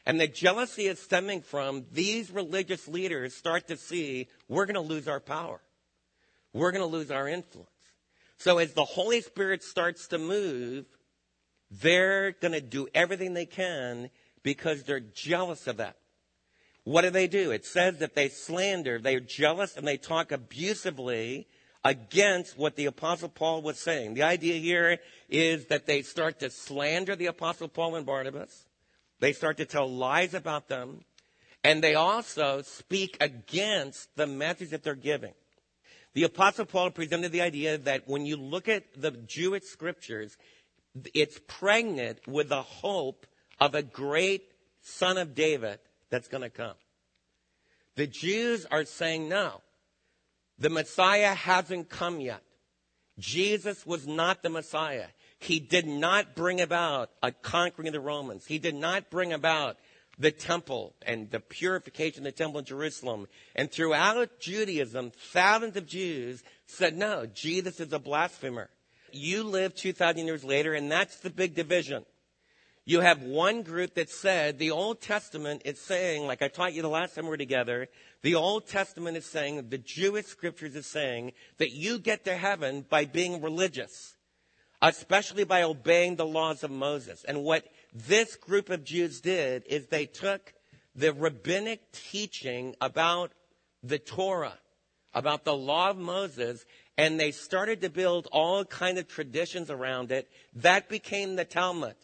And 0.06 0.18
the 0.18 0.26
jealousy 0.26 0.86
is 0.86 0.98
stemming 0.98 1.42
from 1.42 1.84
these 1.92 2.30
religious 2.30 2.88
leaders 2.88 3.34
start 3.34 3.68
to 3.68 3.76
see 3.76 4.28
we're 4.48 4.66
going 4.66 4.74
to 4.74 4.80
lose 4.80 5.06
our 5.06 5.20
power. 5.20 5.60
We're 6.54 6.72
going 6.72 6.82
to 6.82 6.86
lose 6.96 7.10
our 7.10 7.28
influence. 7.28 7.68
So 8.38 8.58
as 8.58 8.72
the 8.72 8.84
Holy 8.84 9.20
Spirit 9.20 9.62
starts 9.62 10.08
to 10.08 10.18
move, 10.18 10.86
they're 11.70 12.32
going 12.32 12.52
to 12.52 12.60
do 12.60 12.88
everything 12.94 13.34
they 13.34 13.46
can 13.46 14.10
because 14.42 14.82
they're 14.82 15.00
jealous 15.00 15.66
of 15.66 15.78
that. 15.78 15.96
What 16.84 17.02
do 17.02 17.10
they 17.10 17.26
do? 17.26 17.50
It 17.50 17.64
says 17.64 17.98
that 17.98 18.14
they 18.14 18.28
slander, 18.28 18.98
they're 18.98 19.20
jealous, 19.20 19.76
and 19.76 19.86
they 19.86 19.96
talk 19.96 20.32
abusively 20.32 21.48
against 21.82 22.58
what 22.58 22.76
the 22.76 22.86
Apostle 22.86 23.30
Paul 23.30 23.62
was 23.62 23.78
saying. 23.78 24.14
The 24.14 24.22
idea 24.22 24.58
here 24.58 24.98
is 25.28 25.66
that 25.66 25.86
they 25.86 26.02
start 26.02 26.40
to 26.40 26.50
slander 26.50 27.16
the 27.16 27.26
Apostle 27.26 27.68
Paul 27.68 27.96
and 27.96 28.06
Barnabas. 28.06 28.66
They 29.20 29.32
start 29.32 29.56
to 29.58 29.64
tell 29.64 29.90
lies 29.90 30.34
about 30.34 30.68
them. 30.68 31.04
And 31.62 31.82
they 31.82 31.94
also 31.94 32.60
speak 32.62 33.16
against 33.20 34.14
the 34.16 34.26
message 34.26 34.70
that 34.70 34.82
they're 34.82 34.94
giving. 34.94 35.32
The 36.14 36.24
Apostle 36.24 36.64
Paul 36.64 36.90
presented 36.90 37.32
the 37.32 37.42
idea 37.42 37.76
that 37.78 38.08
when 38.08 38.24
you 38.24 38.36
look 38.36 38.68
at 38.68 38.84
the 38.96 39.10
Jewish 39.10 39.64
scriptures, 39.64 40.36
it's 41.12 41.40
pregnant 41.48 42.26
with 42.26 42.48
the 42.48 42.62
hope 42.62 43.26
of 43.60 43.74
a 43.74 43.82
great 43.82 44.44
son 44.80 45.18
of 45.18 45.34
David 45.34 45.80
that's 46.10 46.28
going 46.28 46.42
to 46.42 46.50
come. 46.50 46.74
The 47.96 48.06
Jews 48.06 48.66
are 48.70 48.84
saying 48.84 49.28
no. 49.28 49.60
The 50.58 50.70
Messiah 50.70 51.34
hasn't 51.34 51.88
come 51.88 52.20
yet. 52.20 52.42
Jesus 53.18 53.84
was 53.84 54.06
not 54.06 54.42
the 54.42 54.50
Messiah. 54.50 55.06
He 55.38 55.58
did 55.58 55.86
not 55.86 56.34
bring 56.34 56.60
about 56.60 57.10
a 57.22 57.32
conquering 57.32 57.88
of 57.88 57.94
the 57.94 58.00
Romans. 58.00 58.46
He 58.46 58.58
did 58.58 58.74
not 58.74 59.10
bring 59.10 59.32
about 59.32 59.76
the 60.18 60.30
temple 60.30 60.94
and 61.06 61.30
the 61.30 61.40
purification 61.40 62.26
of 62.26 62.32
the 62.32 62.38
temple 62.38 62.60
in 62.60 62.64
Jerusalem. 62.64 63.26
And 63.54 63.70
throughout 63.70 64.40
Judaism, 64.40 65.12
thousands 65.32 65.76
of 65.76 65.86
Jews 65.86 66.42
said, 66.66 66.96
no, 66.96 67.26
Jesus 67.26 67.80
is 67.80 67.92
a 67.92 67.98
blasphemer. 67.98 68.70
You 69.12 69.44
live 69.44 69.74
2,000 69.74 70.26
years 70.26 70.44
later, 70.44 70.74
and 70.74 70.90
that's 70.90 71.18
the 71.18 71.30
big 71.30 71.54
division. 71.54 72.04
You 72.86 73.00
have 73.00 73.22
one 73.22 73.62
group 73.62 73.94
that 73.94 74.10
said 74.10 74.58
the 74.58 74.72
Old 74.72 75.00
Testament 75.00 75.62
is 75.64 75.80
saying, 75.80 76.26
like 76.26 76.42
I 76.42 76.48
taught 76.48 76.74
you 76.74 76.82
the 76.82 76.88
last 76.88 77.14
time 77.14 77.24
we 77.24 77.30
were 77.30 77.36
together, 77.38 77.88
the 78.22 78.34
Old 78.34 78.66
Testament 78.66 79.16
is 79.16 79.24
saying, 79.24 79.68
the 79.70 79.78
Jewish 79.78 80.26
scriptures 80.26 80.74
is 80.74 80.86
saying 80.86 81.32
that 81.58 81.70
you 81.70 81.98
get 81.98 82.24
to 82.24 82.36
heaven 82.36 82.84
by 82.88 83.06
being 83.06 83.40
religious, 83.40 84.16
especially 84.82 85.44
by 85.44 85.62
obeying 85.62 86.16
the 86.16 86.26
laws 86.26 86.62
of 86.62 86.70
Moses. 86.70 87.24
And 87.24 87.42
what 87.42 87.64
this 87.94 88.36
group 88.36 88.70
of 88.70 88.84
Jews 88.84 89.20
did 89.20 89.64
is 89.66 89.86
they 89.86 90.06
took 90.06 90.52
the 90.94 91.12
rabbinic 91.12 91.92
teaching 91.92 92.74
about 92.80 93.32
the 93.82 93.98
Torah, 93.98 94.58
about 95.12 95.44
the 95.44 95.54
law 95.54 95.90
of 95.90 95.96
Moses, 95.96 96.64
and 96.98 97.18
they 97.18 97.30
started 97.30 97.80
to 97.82 97.90
build 97.90 98.28
all 98.32 98.64
kind 98.64 98.98
of 98.98 99.08
traditions 99.08 99.70
around 99.70 100.10
it. 100.10 100.28
That 100.54 100.88
became 100.88 101.36
the 101.36 101.44
Talmud. 101.44 101.94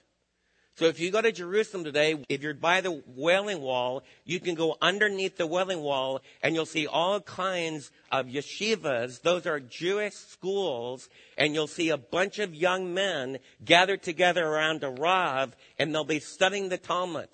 So 0.76 0.86
if 0.86 0.98
you 0.98 1.10
go 1.10 1.20
to 1.20 1.30
Jerusalem 1.30 1.84
today, 1.84 2.24
if 2.28 2.42
you're 2.42 2.54
by 2.54 2.80
the 2.80 3.02
Wailing 3.06 3.60
Wall, 3.60 4.02
you 4.24 4.40
can 4.40 4.54
go 4.54 4.76
underneath 4.80 5.36
the 5.36 5.46
Wailing 5.46 5.82
Wall 5.82 6.22
and 6.42 6.54
you'll 6.54 6.64
see 6.64 6.86
all 6.86 7.20
kinds 7.20 7.90
of 8.10 8.26
yeshivas. 8.26 9.20
Those 9.20 9.46
are 9.46 9.60
Jewish 9.60 10.14
schools 10.14 11.08
and 11.36 11.54
you'll 11.54 11.66
see 11.66 11.90
a 11.90 11.98
bunch 11.98 12.38
of 12.38 12.54
young 12.54 12.94
men 12.94 13.40
gathered 13.62 14.02
together 14.02 14.46
around 14.46 14.82
a 14.82 14.90
Rav 14.90 15.54
and 15.78 15.94
they'll 15.94 16.04
be 16.04 16.20
studying 16.20 16.70
the 16.70 16.78
Talmud. 16.78 17.28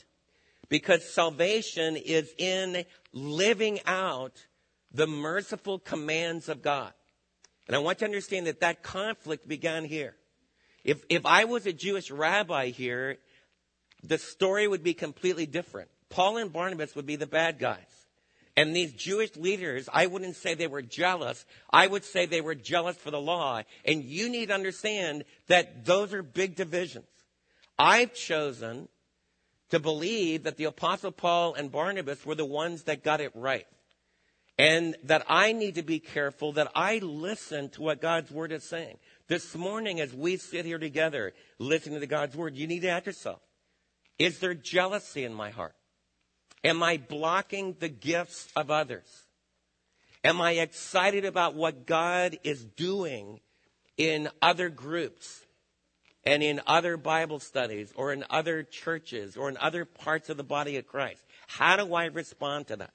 Because 0.69 1.15
salvation 1.15 1.97
is 1.97 2.29
in 2.39 2.85
living 3.13 3.79
out 3.87 4.33
the 4.93 5.07
merciful 5.07 5.79
commands 5.79 6.49
of 6.49 6.63
God. 6.63 6.93
And 7.69 7.77
I 7.77 7.79
want 7.79 8.01
you 8.01 8.07
to 8.07 8.11
understand 8.13 8.49
that 8.49 8.61
that 8.61 8.83
conflict 8.83 9.47
began 9.47 9.85
here. 9.85 10.17
If, 10.85 11.03
if 11.09 11.27
I 11.27 11.45
was 11.45 11.67
a 11.67 11.73
Jewish 11.73 12.11
rabbi 12.11 12.69
here 12.71 13.19
the 14.09 14.19
story 14.19 14.69
would 14.69 14.83
be 14.83 14.95
completely 14.95 15.47
different. 15.47 15.89
Paul 16.09 16.37
and 16.37 16.53
Barnabas 16.53 16.95
would 16.95 17.07
be 17.07 17.17
the 17.17 17.27
bad 17.27 17.59
guys. 17.59 17.79
And 18.57 18.75
these 18.75 18.93
Jewish 18.93 19.37
leaders, 19.37 19.89
I 19.93 20.07
wouldn't 20.07 20.37
say 20.37 20.55
they 20.55 20.67
were 20.67 20.81
jealous. 20.83 21.45
I 21.71 21.87
would 21.87 22.05
say 22.05 22.25
they 22.25 22.41
were 22.41 22.55
jealous 22.55 22.97
for 22.97 23.11
the 23.11 23.21
law. 23.21 23.63
And 23.85 24.03
you 24.03 24.31
need 24.31 24.47
to 24.47 24.55
understand 24.55 25.25
that 25.49 25.85
those 25.85 26.15
are 26.15 26.23
big 26.23 26.57
divisions. 26.57 27.07
I've 27.79 28.15
chosen 28.15 28.89
to 29.71 29.79
believe 29.79 30.45
that 30.45 30.57
the 30.57 30.65
apostle 30.65 31.13
Paul 31.13 31.55
and 31.55 31.71
Barnabas 31.71 32.25
were 32.25 32.35
the 32.35 32.47
ones 32.47 32.85
that 32.85 33.05
got 33.05 33.21
it 33.21 33.33
right. 33.35 33.67
And 34.59 34.97
that 35.05 35.27
I 35.29 35.53
need 35.53 35.75
to 35.75 35.83
be 35.83 35.99
careful 35.99 36.53
that 36.53 36.73
I 36.75 36.99
listen 36.99 37.69
to 37.71 37.83
what 37.83 38.01
God's 38.01 38.31
word 38.31 38.53
is 38.53 38.65
saying. 38.65 38.97
This 39.29 39.55
morning, 39.55 40.01
as 40.01 40.15
we 40.15 40.39
sit 40.39 40.65
here 40.65 40.79
together 40.79 41.35
listening 41.59 42.01
to 42.01 42.07
God's 42.07 42.35
word, 42.35 42.57
you 42.57 42.67
need 42.67 42.81
to 42.81 42.89
ask 42.89 43.05
yourself, 43.05 43.41
is 44.19 44.39
there 44.39 44.55
jealousy 44.55 45.25
in 45.25 45.35
my 45.35 45.51
heart? 45.51 45.75
Am 46.65 46.83
I 46.83 46.97
blocking 46.97 47.77
the 47.79 47.89
gifts 47.89 48.49
of 48.57 48.71
others? 48.71 49.27
Am 50.25 50.41
I 50.41 50.53
excited 50.53 51.25
about 51.25 51.55
what 51.55 51.87
God 51.87 52.39
is 52.43 52.65
doing 52.65 53.41
in 53.97 54.29
other 54.43 54.69
groups 54.69 55.45
and 56.25 56.43
in 56.43 56.61
other 56.67 56.97
Bible 56.97 57.39
studies 57.39 57.93
or 57.95 58.13
in 58.13 58.25
other 58.29 58.65
churches 58.65 59.37
or 59.37 59.49
in 59.49 59.57
other 59.59 59.85
parts 59.85 60.29
of 60.29 60.37
the 60.37 60.43
body 60.43 60.77
of 60.77 60.87
Christ? 60.87 61.23
How 61.47 61.77
do 61.77 61.95
I 61.95 62.07
respond 62.07 62.67
to 62.69 62.77
that? 62.77 62.93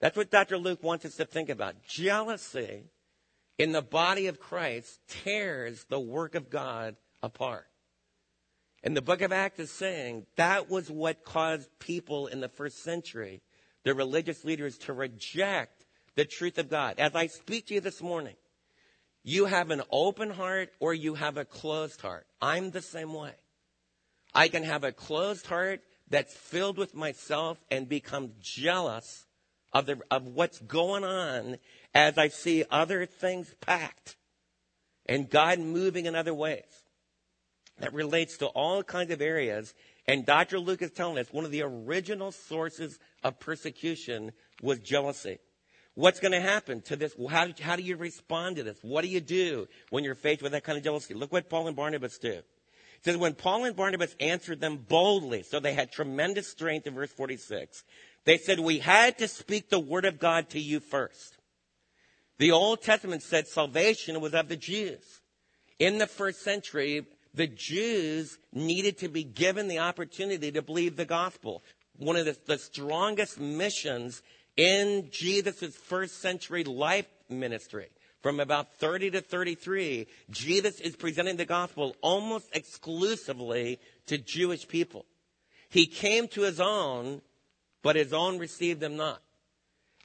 That's 0.00 0.16
what 0.16 0.30
Dr. 0.30 0.58
Luke 0.58 0.82
wants 0.82 1.04
us 1.04 1.16
to 1.16 1.24
think 1.24 1.48
about. 1.48 1.82
Jealousy 1.88 2.84
in 3.58 3.72
the 3.72 3.82
body 3.82 4.26
of 4.26 4.40
Christ 4.40 5.00
tears 5.08 5.84
the 5.88 6.00
work 6.00 6.34
of 6.34 6.50
God 6.50 6.96
apart. 7.22 7.66
And 8.82 8.96
the 8.96 9.02
book 9.02 9.22
of 9.22 9.32
Acts 9.32 9.60
is 9.60 9.70
saying 9.70 10.26
that 10.36 10.68
was 10.68 10.90
what 10.90 11.24
caused 11.24 11.68
people 11.78 12.26
in 12.26 12.40
the 12.40 12.48
first 12.48 12.82
century, 12.82 13.42
the 13.84 13.94
religious 13.94 14.44
leaders, 14.44 14.76
to 14.78 14.92
reject 14.92 15.84
the 16.16 16.24
truth 16.24 16.58
of 16.58 16.68
God. 16.68 16.96
As 16.98 17.14
I 17.14 17.28
speak 17.28 17.66
to 17.66 17.74
you 17.74 17.80
this 17.80 18.02
morning, 18.02 18.34
you 19.22 19.46
have 19.46 19.70
an 19.70 19.82
open 19.90 20.30
heart 20.30 20.70
or 20.80 20.92
you 20.94 21.14
have 21.14 21.36
a 21.36 21.44
closed 21.44 22.00
heart. 22.00 22.26
I'm 22.40 22.70
the 22.70 22.82
same 22.82 23.14
way. 23.14 23.32
I 24.34 24.48
can 24.48 24.64
have 24.64 24.82
a 24.82 24.92
closed 24.92 25.46
heart 25.46 25.80
that's 26.08 26.34
filled 26.34 26.76
with 26.76 26.94
myself 26.94 27.58
and 27.70 27.88
become 27.88 28.32
jealous 28.40 29.26
of, 29.72 29.86
the, 29.86 30.00
of 30.10 30.26
what's 30.26 30.58
going 30.58 31.04
on 31.04 31.58
as 31.94 32.18
I 32.18 32.28
see 32.28 32.64
other 32.70 33.06
things 33.06 33.54
packed 33.60 34.16
and 35.06 35.30
God 35.30 35.60
moving 35.60 36.06
in 36.06 36.14
other 36.14 36.34
ways 36.34 36.81
that 37.78 37.92
relates 37.92 38.38
to 38.38 38.46
all 38.46 38.82
kinds 38.82 39.10
of 39.10 39.20
areas. 39.20 39.74
And 40.06 40.26
Dr. 40.26 40.58
Luke 40.58 40.82
is 40.82 40.90
telling 40.90 41.18
us 41.18 41.32
one 41.32 41.44
of 41.44 41.50
the 41.50 41.62
original 41.62 42.32
sources 42.32 42.98
of 43.22 43.38
persecution 43.38 44.32
was 44.60 44.78
jealousy. 44.78 45.38
What's 45.94 46.20
going 46.20 46.32
to 46.32 46.40
happen 46.40 46.80
to 46.82 46.96
this? 46.96 47.14
How, 47.28 47.48
how 47.60 47.76
do 47.76 47.82
you 47.82 47.96
respond 47.96 48.56
to 48.56 48.62
this? 48.62 48.78
What 48.82 49.02
do 49.02 49.08
you 49.08 49.20
do 49.20 49.68
when 49.90 50.04
you're 50.04 50.14
faced 50.14 50.42
with 50.42 50.52
that 50.52 50.64
kind 50.64 50.78
of 50.78 50.84
jealousy? 50.84 51.14
Look 51.14 51.32
what 51.32 51.50
Paul 51.50 51.66
and 51.66 51.76
Barnabas 51.76 52.18
do. 52.18 52.30
It 52.30 53.04
says, 53.04 53.16
when 53.16 53.34
Paul 53.34 53.64
and 53.64 53.76
Barnabas 53.76 54.14
answered 54.20 54.60
them 54.60 54.76
boldly, 54.76 55.42
so 55.42 55.60
they 55.60 55.74
had 55.74 55.90
tremendous 55.90 56.48
strength 56.48 56.86
in 56.86 56.94
verse 56.94 57.10
46, 57.10 57.84
they 58.24 58.38
said, 58.38 58.60
we 58.60 58.78
had 58.78 59.18
to 59.18 59.28
speak 59.28 59.68
the 59.68 59.80
word 59.80 60.04
of 60.04 60.20
God 60.20 60.50
to 60.50 60.60
you 60.60 60.78
first. 60.78 61.36
The 62.38 62.52
Old 62.52 62.80
Testament 62.80 63.22
said 63.22 63.46
salvation 63.46 64.20
was 64.20 64.34
of 64.34 64.48
the 64.48 64.56
Jews. 64.56 65.20
In 65.78 65.98
the 65.98 66.06
first 66.06 66.42
century, 66.42 67.04
the 67.34 67.46
Jews 67.46 68.38
needed 68.52 68.98
to 68.98 69.08
be 69.08 69.24
given 69.24 69.68
the 69.68 69.78
opportunity 69.78 70.52
to 70.52 70.62
believe 70.62 70.96
the 70.96 71.04
gospel. 71.04 71.62
One 71.96 72.16
of 72.16 72.26
the, 72.26 72.36
the 72.46 72.58
strongest 72.58 73.40
missions 73.40 74.22
in 74.56 75.08
Jesus' 75.10 75.74
first 75.76 76.20
century 76.20 76.64
life 76.64 77.06
ministry. 77.28 77.88
From 78.22 78.38
about 78.38 78.74
30 78.76 79.12
to 79.12 79.20
33, 79.20 80.06
Jesus 80.30 80.80
is 80.80 80.94
presenting 80.94 81.36
the 81.36 81.44
gospel 81.44 81.96
almost 82.02 82.46
exclusively 82.54 83.80
to 84.06 84.16
Jewish 84.18 84.68
people. 84.68 85.06
He 85.68 85.86
came 85.86 86.28
to 86.28 86.42
his 86.42 86.60
own, 86.60 87.22
but 87.82 87.96
his 87.96 88.12
own 88.12 88.38
received 88.38 88.82
him 88.82 88.96
not. 88.96 89.20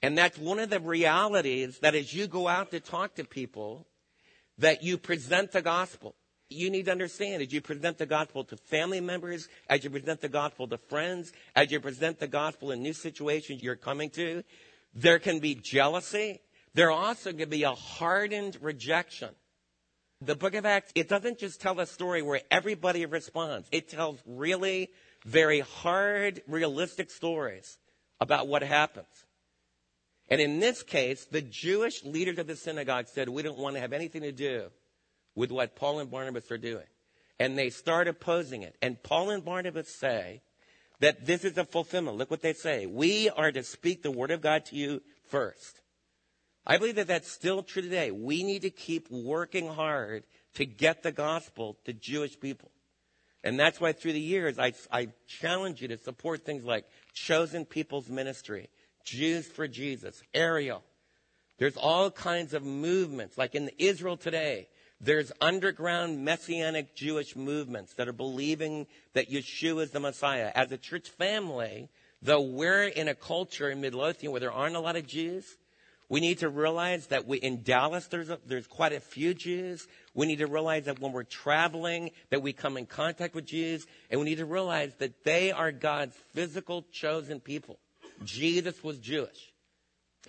And 0.01 0.17
that's 0.17 0.38
one 0.38 0.60
of 0.60 0.69
the 0.69 0.79
realities 0.79 1.79
that 1.79 1.93
as 1.93 2.13
you 2.13 2.27
go 2.27 2.48
out 2.48 2.72
to 2.72 2.79
talk 2.79 3.15
to 3.15 3.24
people, 3.24 3.86
that 4.57 4.81
you 4.81 4.98
present 4.98 5.51
the 5.51 5.62
gospel. 5.62 6.15
You 6.49 6.69
need 6.69 6.85
to 6.85 6.91
understand 6.91 7.41
as 7.41 7.51
you 7.51 7.59
present 7.59 7.97
the 7.97 8.05
gospel 8.05 8.45
to 8.45 8.55
family 8.55 9.01
members, 9.01 9.49
as 9.69 9.83
you 9.83 9.89
present 9.89 10.21
the 10.21 10.29
gospel 10.29 10.67
to 10.67 10.77
friends, 10.77 11.33
as 11.55 11.71
you 11.71 11.81
present 11.81 12.19
the 12.19 12.27
gospel 12.27 12.71
in 12.71 12.81
new 12.81 12.93
situations 12.93 13.61
you're 13.61 13.75
coming 13.75 14.09
to, 14.11 14.43
there 14.93 15.19
can 15.19 15.39
be 15.39 15.55
jealousy. 15.55 16.39
There 16.73 16.91
also 16.91 17.33
can 17.33 17.49
be 17.49 17.63
a 17.63 17.73
hardened 17.73 18.57
rejection. 18.61 19.29
The 20.21 20.35
book 20.35 20.55
of 20.55 20.65
Acts, 20.65 20.91
it 20.95 21.09
doesn't 21.09 21.37
just 21.37 21.59
tell 21.59 21.79
a 21.79 21.85
story 21.85 22.21
where 22.21 22.41
everybody 22.49 23.05
responds. 23.05 23.67
It 23.71 23.89
tells 23.89 24.19
really 24.25 24.89
very 25.25 25.59
hard, 25.59 26.41
realistic 26.47 27.11
stories 27.11 27.77
about 28.21 28.47
what 28.47 28.63
happens. 28.63 29.07
And 30.29 30.39
in 30.39 30.59
this 30.59 30.81
case, 30.81 31.25
the 31.25 31.41
Jewish 31.41 32.03
leaders 32.05 32.39
of 32.39 32.47
the 32.47 32.55
synagogue 32.55 33.07
said, 33.07 33.27
we 33.27 33.43
don't 33.43 33.57
want 33.57 33.75
to 33.75 33.81
have 33.81 33.93
anything 33.93 34.21
to 34.21 34.31
do 34.31 34.69
with 35.38 35.51
what 35.51 35.75
Paul 35.75 36.00
and 36.00 36.10
Barnabas 36.10 36.51
are 36.51 36.58
doing. 36.58 36.88
And 37.39 37.56
they 37.56 37.70
start 37.70 38.08
opposing 38.08 38.63
it. 38.63 38.75
And 38.82 39.01
Paul 39.01 39.29
and 39.29 39.46
Barnabas 39.46 39.88
say 39.88 40.41
that 41.00 41.27
this 41.27 41.46
is 41.46 41.56
a 41.60 41.63
fulfillment. 41.63 42.17
Look 42.17 42.32
what 42.32 42.41
they 42.41 42.53
say. 42.53 42.88
We 42.88 43.29
are 43.29 43.51
to 43.51 43.63
speak 43.63 44.01
the 44.01 44.10
word 44.10 44.32
of 44.32 44.41
God 44.41 44.65
to 44.65 44.75
you 44.75 45.03
first. 45.29 45.79
I 46.65 46.77
believe 46.77 46.96
that 46.96 47.08
that's 47.08 47.32
still 47.32 47.62
true 47.62 47.84
today. 47.84 48.10
We 48.10 48.44
need 48.44 48.63
to 48.63 48.72
keep 48.72 49.12
working 49.12 49.67
hard 49.67 50.24
to 50.56 50.65
get 50.65 51.03
the 51.03 51.12
gospel 51.12 51.77
to 51.86 51.94
Jewish 51.94 52.38
people. 52.39 52.72
And 53.44 53.60
that's 53.60 53.79
why 53.79 53.94
through 53.94 54.13
the 54.13 54.20
years, 54.20 54.58
I, 54.58 54.74
I 54.91 55.10
challenge 55.27 55.84
you 55.84 55.88
to 55.89 56.00
support 56.00 56.46
things 56.46 56.63
like 56.63 56.86
Chosen 57.13 57.63
People's 57.63 58.10
Ministry, 58.10 58.70
Jews 59.06 59.46
for 59.46 59.67
Jesus, 59.67 60.24
Ariel. 60.34 60.84
There's 61.60 61.77
all 61.77 62.10
kinds 62.10 62.56
of 62.56 62.63
movements, 62.63 63.38
like 63.38 63.53
in 63.53 63.70
Israel 63.77 64.17
today. 64.17 64.67
There's 64.99 65.31
underground 65.39 66.25
messianic 66.25 66.95
Jewish 66.95 67.35
movements 67.35 67.93
that 67.95 68.07
are 68.07 68.13
believing 68.13 68.87
that 69.13 69.29
Yeshua 69.29 69.83
is 69.83 69.91
the 69.91 69.99
Messiah. 69.99 70.51
As 70.55 70.71
a 70.71 70.77
church 70.77 71.09
family, 71.09 71.89
though 72.21 72.41
we're 72.41 72.87
in 72.87 73.07
a 73.07 73.15
culture 73.15 73.69
in 73.69 73.81
Midlothian 73.81 74.31
where 74.31 74.39
there 74.39 74.51
aren't 74.51 74.75
a 74.75 74.79
lot 74.79 74.95
of 74.95 75.05
Jews, 75.05 75.45
we 76.09 76.19
need 76.19 76.39
to 76.39 76.49
realize 76.49 77.07
that 77.07 77.27
we, 77.27 77.37
in 77.37 77.63
Dallas, 77.63 78.07
there's, 78.07 78.29
a, 78.29 78.39
there's 78.45 78.65
quite 78.65 78.93
a 78.93 78.99
few 78.99 79.33
Jews. 79.33 79.87
We 80.13 80.25
need 80.25 80.39
to 80.39 80.47
realize 80.47 80.85
that 80.85 80.99
when 80.99 81.11
we're 81.11 81.23
traveling, 81.23 82.11
that 82.29 82.41
we 82.41 82.53
come 82.53 82.77
in 82.77 82.85
contact 82.85 83.35
with 83.35 83.45
Jews, 83.45 83.85
and 84.09 84.19
we 84.19 84.25
need 84.25 84.37
to 84.37 84.45
realize 84.45 84.93
that 84.95 85.23
they 85.25 85.51
are 85.51 85.71
God's 85.71 86.15
physical 86.33 86.85
chosen 86.91 87.39
people. 87.39 87.77
Jesus 88.23 88.81
was 88.83 88.97
Jewish. 88.99 89.51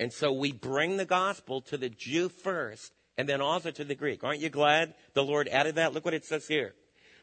And 0.01 0.13
so 0.13 0.33
we 0.33 0.53
bring 0.53 0.97
the 0.97 1.05
gospel 1.05 1.61
to 1.63 1.77
the 1.77 1.89
Jew 1.89 2.29
first, 2.29 2.93
and 3.19 3.29
then 3.29 3.41
also 3.41 3.73
to 3.73 3.85
the 3.85 3.97
Greek. 3.97 4.23
Aren't 4.23 4.41
you 4.41 4.49
glad 4.49 4.95
the 5.13 5.25
Lord 5.25 5.49
added 5.49 5.75
that? 5.75 5.93
Look 5.93 6.05
what 6.05 6.15
it 6.15 6.25
says 6.25 6.47
here. 6.47 6.75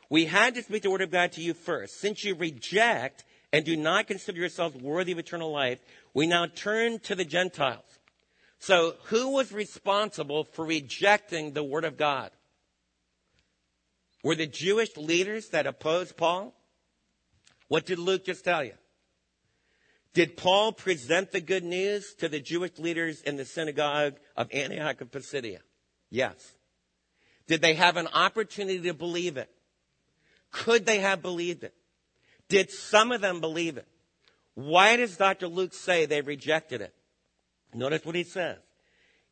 We 0.10 0.26
had 0.26 0.54
to 0.56 0.62
speak 0.62 0.84
the 0.84 0.92
word 0.92 1.02
of 1.02 1.10
God 1.10 1.32
to 1.32 1.42
you 1.42 1.54
first. 1.54 2.00
Since 2.00 2.24
you 2.24 2.36
reject 2.36 3.24
and 3.54 3.64
do 3.66 3.78
not 3.78 4.06
consider 4.06 4.38
yourselves 4.38 4.76
worthy 4.76 5.14
of 5.14 5.20
eternal 5.20 5.52
life, 5.52 5.80
we 6.14 6.28
now 6.28 6.48
turn 6.48 7.00
to 7.00 7.16
the 7.16 7.26
Gentiles. 7.26 7.86
So 8.60 8.96
who 9.06 9.30
was 9.30 9.54
responsible 9.54 10.44
for 10.44 10.66
rejecting 10.66 11.54
the 11.54 11.64
word 11.64 11.86
of 11.86 11.98
God? 11.98 12.30
Were 14.22 14.36
the 14.36 14.48
Jewish 14.48 14.96
leaders 14.98 15.50
that 15.50 15.66
opposed 15.66 16.18
Paul? 16.18 16.54
What 17.68 17.86
did 17.86 18.00
Luke 18.00 18.26
just 18.26 18.44
tell 18.44 18.64
you? 18.64 18.74
Did 20.14 20.38
Paul 20.38 20.72
present 20.72 21.32
the 21.32 21.42
good 21.42 21.64
news 21.64 22.14
to 22.20 22.28
the 22.28 22.40
Jewish 22.40 22.78
leaders 22.78 23.22
in 23.22 23.38
the 23.38 23.46
synagogue 23.46 24.16
of 24.36 24.48
Antioch 24.52 25.02
of 25.02 25.12
Pisidia? 25.12 25.60
Yes. 26.10 26.56
Did 27.48 27.62
they 27.62 27.76
have 27.76 27.98
an 27.98 28.08
opportunity 28.08 28.82
to 28.82 28.94
believe 28.94 29.38
it? 29.38 29.50
Could 30.52 30.86
they 30.86 31.00
have 31.00 31.22
believed 31.22 31.64
it? 31.64 31.74
Did 32.50 32.72
some 32.72 33.12
of 33.12 33.22
them 33.22 33.42
believe 33.42 33.78
it? 33.78 33.88
Why 34.54 34.96
does 34.96 35.18
Dr. 35.18 35.48
Luke 35.48 35.74
say 35.74 36.06
they 36.06 36.22
rejected 36.22 36.82
it? 36.82 36.94
Notice 37.74 38.06
what 38.06 38.16
he 38.16 38.24
says. 38.24 38.58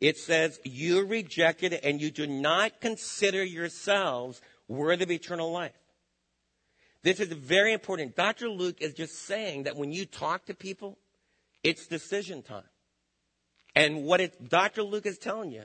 It 0.01 0.17
says, 0.17 0.59
you 0.65 1.05
rejected 1.05 1.71
it 1.71 1.85
and 1.85 2.01
you 2.01 2.11
do 2.11 2.27
not 2.27 2.81
consider 2.81 3.41
yourselves 3.43 4.41
worthy 4.67 5.03
of 5.03 5.11
eternal 5.11 5.51
life. 5.51 5.71
This 7.03 7.19
is 7.19 7.29
very 7.29 7.73
important. 7.73 8.15
Dr. 8.15 8.49
Luke 8.49 8.81
is 8.81 8.93
just 8.93 9.25
saying 9.25 9.63
that 9.63 9.77
when 9.77 9.91
you 9.91 10.05
talk 10.05 10.45
to 10.45 10.53
people, 10.53 10.97
it's 11.63 11.87
decision 11.87 12.41
time. 12.41 12.63
And 13.75 14.03
what 14.03 14.19
it, 14.19 14.49
Dr. 14.49 14.83
Luke 14.83 15.05
is 15.05 15.17
telling 15.17 15.51
you, 15.51 15.63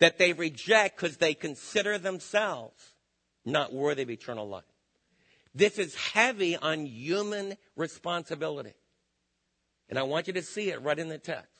that 0.00 0.18
they 0.18 0.32
reject 0.32 0.96
because 0.96 1.16
they 1.16 1.34
consider 1.34 1.98
themselves 1.98 2.94
not 3.44 3.72
worthy 3.72 4.02
of 4.02 4.10
eternal 4.10 4.48
life. 4.48 4.64
This 5.54 5.78
is 5.78 5.94
heavy 5.94 6.56
on 6.56 6.86
human 6.86 7.56
responsibility. 7.76 8.74
And 9.88 9.98
I 9.98 10.02
want 10.02 10.26
you 10.26 10.32
to 10.32 10.42
see 10.42 10.70
it 10.70 10.82
right 10.82 10.98
in 10.98 11.08
the 11.08 11.18
text. 11.18 11.50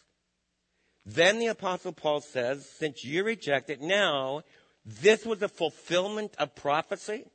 Then 1.07 1.39
the 1.39 1.49
apostle 1.49 1.93
Paul 1.93 2.21
says, 2.21 2.69
since 2.69 3.05
you 3.05 3.25
reject 3.25 3.71
it, 3.71 3.81
now 3.81 4.43
this 4.85 5.25
was 5.25 5.43
a 5.43 5.49
fulfillment 5.49 6.35
of 6.39 6.57
prophecy. 6.57 7.27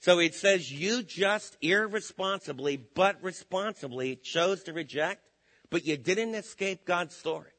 So 0.00 0.18
it 0.18 0.34
says 0.34 0.72
you 0.72 1.02
just 1.02 1.58
irresponsibly, 1.60 2.78
but 2.78 3.22
responsibly 3.22 4.16
chose 4.16 4.62
to 4.64 4.72
reject, 4.72 5.22
but 5.68 5.84
you 5.84 5.98
didn't 5.98 6.34
escape 6.34 6.86
God's 6.86 7.14
story. 7.14 7.50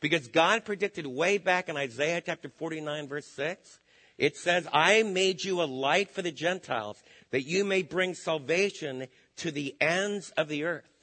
Because 0.00 0.28
God 0.28 0.64
predicted 0.64 1.06
way 1.06 1.38
back 1.38 1.68
in 1.68 1.76
Isaiah 1.76 2.22
chapter 2.24 2.48
49 2.48 3.08
verse 3.08 3.26
6, 3.34 3.80
it 4.18 4.36
says, 4.36 4.66
I 4.72 5.02
made 5.02 5.44
you 5.44 5.62
a 5.62 5.64
light 5.64 6.10
for 6.10 6.22
the 6.22 6.32
Gentiles 6.32 7.02
that 7.30 7.46
you 7.46 7.64
may 7.64 7.82
bring 7.82 8.14
salvation 8.14 9.06
to 9.36 9.50
the 9.50 9.74
ends 9.80 10.30
of 10.36 10.48
the 10.48 10.64
earth 10.64 10.96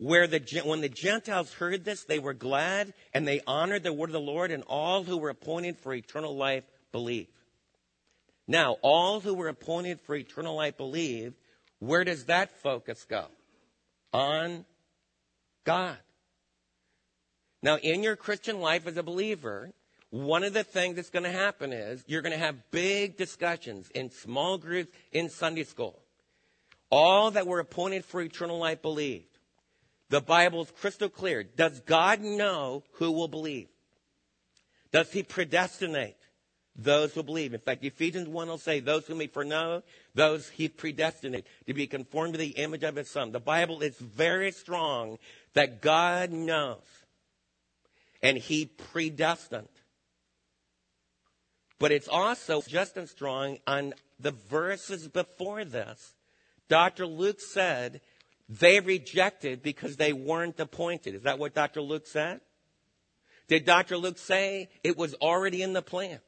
where 0.00 0.26
the, 0.26 0.40
when 0.64 0.80
the 0.80 0.88
Gentiles 0.88 1.52
heard 1.52 1.84
this, 1.84 2.04
they 2.04 2.18
were 2.18 2.32
glad 2.32 2.94
and 3.12 3.28
they 3.28 3.42
honored 3.46 3.82
the 3.82 3.92
word 3.92 4.08
of 4.08 4.14
the 4.14 4.20
Lord, 4.20 4.50
and 4.50 4.62
all 4.66 5.04
who 5.04 5.18
were 5.18 5.28
appointed 5.28 5.78
for 5.78 5.92
eternal 5.92 6.34
life 6.34 6.64
believed. 6.90 7.28
Now, 8.48 8.78
all 8.80 9.20
who 9.20 9.34
were 9.34 9.48
appointed 9.48 10.00
for 10.00 10.16
eternal 10.16 10.56
life 10.56 10.78
believed. 10.78 11.34
Where 11.80 12.02
does 12.02 12.24
that 12.24 12.62
focus 12.62 13.04
go? 13.04 13.26
On 14.14 14.64
God. 15.64 15.98
Now, 17.62 17.76
in 17.76 18.02
your 18.02 18.16
Christian 18.16 18.60
life 18.60 18.86
as 18.86 18.96
a 18.96 19.02
believer, 19.02 19.72
one 20.10 20.42
of 20.44 20.52
the 20.52 20.64
things 20.64 20.96
that's 20.96 21.10
going 21.10 21.24
to 21.24 21.30
happen 21.30 21.72
is 21.72 22.02
you're 22.06 22.22
going 22.22 22.32
to 22.32 22.38
have 22.38 22.70
big 22.70 23.16
discussions 23.16 23.90
in 23.90 24.10
small 24.10 24.58
groups 24.58 24.90
in 25.12 25.28
Sunday 25.28 25.64
school. 25.64 26.00
All 26.90 27.30
that 27.32 27.46
were 27.46 27.60
appointed 27.60 28.04
for 28.04 28.20
eternal 28.20 28.58
life 28.58 28.82
believed. 28.82 29.26
The 30.08 30.20
Bible 30.20 30.62
is 30.62 30.72
crystal 30.72 31.08
clear. 31.08 31.44
Does 31.44 31.80
God 31.80 32.20
know 32.20 32.82
who 32.94 33.12
will 33.12 33.28
believe? 33.28 33.68
Does 34.90 35.12
he 35.12 35.22
predestinate 35.22 36.16
those 36.74 37.14
who 37.14 37.22
believe? 37.22 37.54
In 37.54 37.60
fact, 37.60 37.84
Ephesians 37.84 38.26
1 38.26 38.48
will 38.48 38.58
say, 38.58 38.80
those 38.80 39.06
whom 39.06 39.20
he 39.20 39.28
foreknow, 39.28 39.84
those 40.16 40.48
he 40.48 40.68
predestinate 40.68 41.46
to 41.68 41.74
be 41.74 41.86
conformed 41.86 42.34
to 42.34 42.38
the 42.38 42.48
image 42.48 42.82
of 42.82 42.96
his 42.96 43.08
son. 43.08 43.30
The 43.30 43.38
Bible 43.38 43.82
is 43.82 43.96
very 43.98 44.50
strong 44.50 45.18
that 45.54 45.80
God 45.80 46.32
knows 46.32 46.82
and 48.22 48.36
he 48.36 48.66
predestined. 48.66 49.68
But 51.78 51.92
it's 51.92 52.08
also 52.08 52.62
just 52.62 52.96
as 52.96 53.10
strong 53.10 53.58
on 53.66 53.94
the 54.18 54.32
verses 54.32 55.08
before 55.08 55.64
this. 55.64 56.14
Dr. 56.68 57.06
Luke 57.06 57.40
said 57.40 58.00
they 58.48 58.80
rejected 58.80 59.62
because 59.62 59.96
they 59.96 60.12
weren't 60.12 60.60
appointed. 60.60 61.14
Is 61.14 61.22
that 61.22 61.38
what 61.38 61.54
Dr. 61.54 61.80
Luke 61.80 62.06
said? 62.06 62.40
Did 63.48 63.64
Dr. 63.64 63.96
Luke 63.96 64.18
say 64.18 64.68
it 64.84 64.96
was 64.96 65.14
already 65.14 65.62
in 65.62 65.72
the 65.72 65.82
plan? 65.82 66.20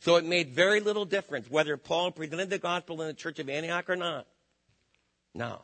So 0.00 0.16
it 0.16 0.24
made 0.24 0.54
very 0.54 0.80
little 0.80 1.04
difference 1.04 1.50
whether 1.50 1.76
Paul 1.76 2.12
presented 2.12 2.50
the 2.50 2.58
gospel 2.58 3.02
in 3.02 3.08
the 3.08 3.14
church 3.14 3.38
of 3.38 3.48
Antioch 3.48 3.90
or 3.90 3.96
not. 3.96 4.26
No. 5.34 5.62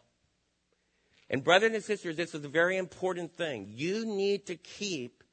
And 1.31 1.43
brothers 1.43 1.73
and 1.73 1.83
sisters, 1.83 2.17
this 2.17 2.35
is 2.35 2.45
a 2.45 2.49
very 2.49 2.77
important 2.77 3.33
thing. 3.35 3.67
You 3.71 4.05
need 4.05 4.47
to 4.47 4.57
keep 4.57 5.24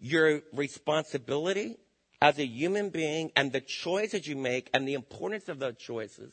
your 0.00 0.40
responsibility 0.52 1.76
as 2.20 2.38
a 2.38 2.46
human 2.46 2.90
being 2.90 3.30
and 3.36 3.52
the 3.52 3.60
choices 3.60 4.26
you 4.26 4.36
make 4.36 4.70
and 4.74 4.86
the 4.86 4.94
importance 4.94 5.48
of 5.48 5.58
those 5.58 5.76
choices 5.76 6.32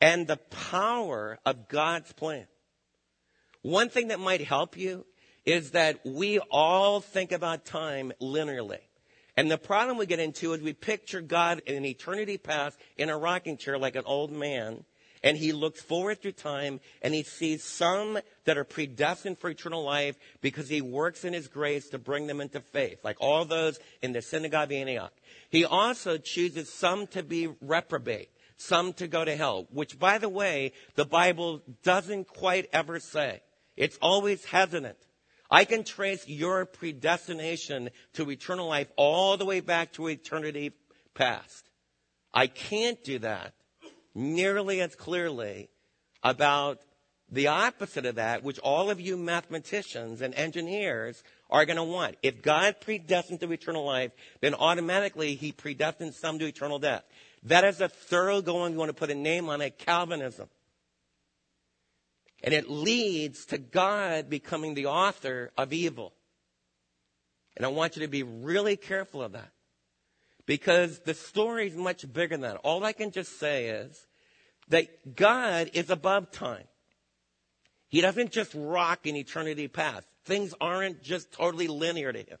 and 0.00 0.26
the 0.26 0.36
power 0.36 1.38
of 1.44 1.68
God's 1.68 2.12
plan. 2.12 2.46
One 3.62 3.88
thing 3.88 4.08
that 4.08 4.20
might 4.20 4.44
help 4.44 4.76
you 4.76 5.04
is 5.44 5.72
that 5.72 6.00
we 6.04 6.38
all 6.50 7.00
think 7.00 7.32
about 7.32 7.64
time 7.64 8.12
linearly. 8.20 8.78
And 9.36 9.50
the 9.50 9.58
problem 9.58 9.98
we 9.98 10.06
get 10.06 10.18
into 10.18 10.52
is 10.52 10.60
we 10.60 10.72
picture 10.72 11.20
God 11.20 11.62
in 11.66 11.84
eternity 11.84 12.38
past 12.38 12.78
in 12.96 13.08
a 13.08 13.16
rocking 13.16 13.56
chair 13.56 13.78
like 13.78 13.96
an 13.96 14.02
old 14.04 14.32
man, 14.32 14.84
and 15.22 15.36
he 15.36 15.52
looks 15.52 15.80
forward 15.80 16.20
through 16.20 16.32
time 16.32 16.80
and 17.02 17.14
he 17.14 17.22
sees 17.22 17.64
some 17.64 18.18
that 18.44 18.58
are 18.58 18.64
predestined 18.64 19.38
for 19.38 19.50
eternal 19.50 19.82
life 19.82 20.16
because 20.40 20.68
he 20.68 20.80
works 20.80 21.24
in 21.24 21.32
his 21.32 21.48
grace 21.48 21.88
to 21.90 21.98
bring 21.98 22.26
them 22.26 22.40
into 22.40 22.60
faith, 22.60 22.98
like 23.04 23.16
all 23.20 23.44
those 23.44 23.78
in 24.02 24.12
the 24.12 24.22
synagogue 24.22 24.70
of 24.70 24.78
Antioch. 24.78 25.12
He 25.50 25.64
also 25.64 26.18
chooses 26.18 26.72
some 26.72 27.06
to 27.08 27.22
be 27.22 27.48
reprobate, 27.60 28.30
some 28.56 28.92
to 28.94 29.06
go 29.06 29.24
to 29.24 29.36
hell, 29.36 29.66
which 29.70 29.98
by 29.98 30.18
the 30.18 30.28
way, 30.28 30.72
the 30.94 31.04
Bible 31.04 31.62
doesn't 31.82 32.28
quite 32.28 32.68
ever 32.72 33.00
say. 33.00 33.40
It's 33.76 33.98
always 34.02 34.44
hesitant. 34.44 34.98
I 35.50 35.64
can 35.64 35.84
trace 35.84 36.28
your 36.28 36.66
predestination 36.66 37.90
to 38.14 38.30
eternal 38.30 38.68
life 38.68 38.88
all 38.96 39.36
the 39.36 39.46
way 39.46 39.60
back 39.60 39.92
to 39.92 40.08
eternity 40.08 40.72
past. 41.14 41.70
I 42.34 42.48
can't 42.48 43.02
do 43.02 43.20
that 43.20 43.54
nearly 44.18 44.80
as 44.80 44.94
clearly 44.94 45.70
about 46.22 46.80
the 47.30 47.46
opposite 47.46 48.06
of 48.06 48.16
that, 48.16 48.42
which 48.42 48.58
all 48.58 48.90
of 48.90 49.00
you 49.00 49.16
mathematicians 49.16 50.20
and 50.20 50.34
engineers 50.34 51.22
are 51.50 51.64
going 51.64 51.76
to 51.76 51.84
want. 51.84 52.16
If 52.22 52.42
God 52.42 52.80
predestined 52.80 53.40
to 53.40 53.52
eternal 53.52 53.84
life, 53.84 54.12
then 54.40 54.54
automatically 54.54 55.34
he 55.34 55.52
predestined 55.52 56.14
some 56.14 56.38
to 56.38 56.46
eternal 56.46 56.78
death. 56.78 57.04
That 57.44 57.64
is 57.64 57.80
a 57.80 57.88
thoroughgoing, 57.88 58.72
you 58.72 58.78
want 58.78 58.88
to 58.88 58.94
put 58.94 59.10
a 59.10 59.14
name 59.14 59.48
on 59.48 59.60
it, 59.60 59.78
Calvinism. 59.78 60.48
And 62.42 62.54
it 62.54 62.70
leads 62.70 63.46
to 63.46 63.58
God 63.58 64.30
becoming 64.30 64.74
the 64.74 64.86
author 64.86 65.52
of 65.56 65.72
evil. 65.72 66.14
And 67.56 67.66
I 67.66 67.68
want 67.68 67.96
you 67.96 68.02
to 68.02 68.08
be 68.08 68.22
really 68.22 68.76
careful 68.76 69.22
of 69.22 69.32
that. 69.32 69.50
Because 70.46 71.00
the 71.00 71.14
story 71.14 71.68
is 71.68 71.76
much 71.76 72.10
bigger 72.10 72.34
than 72.34 72.40
that. 72.40 72.56
All 72.56 72.84
I 72.84 72.92
can 72.92 73.10
just 73.10 73.38
say 73.38 73.66
is 73.66 74.07
that 74.68 75.16
God 75.16 75.70
is 75.74 75.90
above 75.90 76.30
time. 76.30 76.64
He 77.88 78.00
doesn't 78.00 78.32
just 78.32 78.52
rock 78.54 79.06
in 79.06 79.16
eternity 79.16 79.68
past. 79.68 80.06
Things 80.24 80.54
aren't 80.60 81.02
just 81.02 81.32
totally 81.32 81.68
linear 81.68 82.12
to 82.12 82.18
him. 82.18 82.38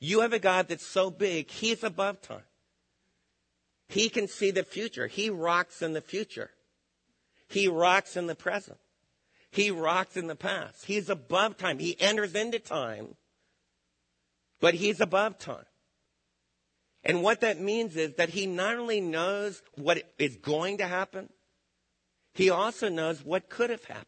You 0.00 0.20
have 0.20 0.32
a 0.32 0.40
God 0.40 0.68
that's 0.68 0.86
so 0.86 1.10
big, 1.10 1.48
he's 1.48 1.84
above 1.84 2.20
time. 2.22 2.42
He 3.88 4.08
can 4.08 4.26
see 4.26 4.50
the 4.50 4.64
future. 4.64 5.06
He 5.06 5.30
rocks 5.30 5.82
in 5.82 5.92
the 5.92 6.00
future. 6.00 6.50
He 7.48 7.68
rocks 7.68 8.16
in 8.16 8.26
the 8.26 8.34
present. 8.34 8.78
He 9.50 9.70
rocks 9.70 10.16
in 10.16 10.26
the 10.26 10.34
past. 10.34 10.86
He's 10.86 11.10
above 11.10 11.58
time. 11.58 11.78
He 11.78 12.00
enters 12.00 12.34
into 12.34 12.58
time, 12.58 13.16
but 14.60 14.74
he's 14.74 15.00
above 15.00 15.38
time. 15.38 15.66
And 17.04 17.22
what 17.22 17.40
that 17.40 17.60
means 17.60 17.96
is 17.96 18.14
that 18.14 18.28
he 18.28 18.46
not 18.46 18.76
only 18.76 19.00
knows 19.00 19.62
what 19.74 20.02
is 20.18 20.36
going 20.36 20.78
to 20.78 20.86
happen, 20.86 21.28
he 22.34 22.50
also 22.50 22.88
knows 22.88 23.24
what 23.24 23.48
could 23.48 23.70
have 23.70 23.84
happened. 23.84 24.06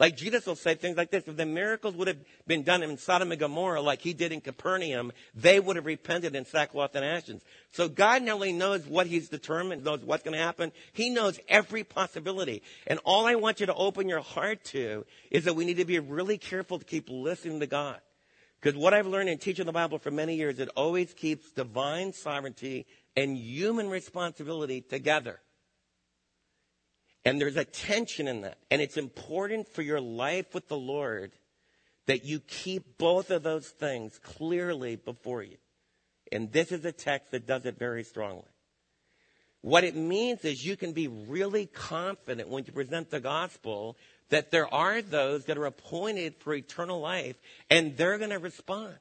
Like 0.00 0.16
Jesus 0.16 0.44
will 0.44 0.56
say 0.56 0.74
things 0.74 0.96
like 0.96 1.12
this, 1.12 1.22
if 1.28 1.36
the 1.36 1.46
miracles 1.46 1.94
would 1.94 2.08
have 2.08 2.18
been 2.48 2.64
done 2.64 2.82
in 2.82 2.98
Sodom 2.98 3.30
and 3.30 3.38
Gomorrah 3.38 3.80
like 3.80 4.00
he 4.00 4.12
did 4.12 4.32
in 4.32 4.40
Capernaum, 4.40 5.12
they 5.36 5.60
would 5.60 5.76
have 5.76 5.86
repented 5.86 6.34
in 6.34 6.44
sackcloth 6.44 6.96
and 6.96 7.04
ashes. 7.04 7.42
So 7.70 7.88
God 7.88 8.22
not 8.22 8.34
only 8.34 8.52
knows 8.52 8.84
what 8.86 9.06
he's 9.06 9.28
determined, 9.28 9.84
knows 9.84 10.00
what's 10.00 10.24
going 10.24 10.36
to 10.36 10.42
happen, 10.42 10.72
he 10.92 11.10
knows 11.10 11.38
every 11.48 11.84
possibility. 11.84 12.62
And 12.88 12.98
all 13.04 13.24
I 13.26 13.36
want 13.36 13.60
you 13.60 13.66
to 13.66 13.74
open 13.74 14.08
your 14.08 14.20
heart 14.20 14.64
to 14.66 15.06
is 15.30 15.44
that 15.44 15.54
we 15.54 15.64
need 15.64 15.76
to 15.76 15.84
be 15.84 16.00
really 16.00 16.38
careful 16.38 16.80
to 16.80 16.84
keep 16.84 17.08
listening 17.08 17.60
to 17.60 17.66
God. 17.68 18.00
Because 18.64 18.78
what 18.78 18.94
I've 18.94 19.06
learned 19.06 19.28
in 19.28 19.36
teaching 19.36 19.66
the 19.66 19.72
Bible 19.72 19.98
for 19.98 20.10
many 20.10 20.36
years, 20.36 20.58
it 20.58 20.70
always 20.74 21.12
keeps 21.12 21.50
divine 21.50 22.14
sovereignty 22.14 22.86
and 23.14 23.36
human 23.36 23.90
responsibility 23.90 24.80
together. 24.80 25.38
And 27.26 27.38
there's 27.38 27.58
a 27.58 27.66
tension 27.66 28.26
in 28.26 28.40
that. 28.40 28.56
And 28.70 28.80
it's 28.80 28.96
important 28.96 29.68
for 29.68 29.82
your 29.82 30.00
life 30.00 30.54
with 30.54 30.68
the 30.68 30.78
Lord 30.78 31.32
that 32.06 32.24
you 32.24 32.40
keep 32.40 32.96
both 32.96 33.30
of 33.30 33.42
those 33.42 33.68
things 33.68 34.18
clearly 34.18 34.96
before 34.96 35.42
you. 35.42 35.58
And 36.32 36.50
this 36.50 36.72
is 36.72 36.86
a 36.86 36.92
text 36.92 37.32
that 37.32 37.46
does 37.46 37.66
it 37.66 37.78
very 37.78 38.02
strongly. 38.02 38.48
What 39.60 39.84
it 39.84 39.94
means 39.94 40.42
is 40.42 40.64
you 40.64 40.78
can 40.78 40.92
be 40.92 41.08
really 41.08 41.66
confident 41.66 42.48
when 42.48 42.64
you 42.64 42.72
present 42.72 43.10
the 43.10 43.20
gospel 43.20 43.98
that 44.30 44.50
there 44.50 44.72
are 44.72 45.02
those 45.02 45.44
that 45.46 45.58
are 45.58 45.66
appointed 45.66 46.36
for 46.36 46.54
eternal 46.54 47.00
life 47.00 47.36
and 47.70 47.96
they're 47.96 48.18
going 48.18 48.30
to 48.30 48.38
respond. 48.38 48.94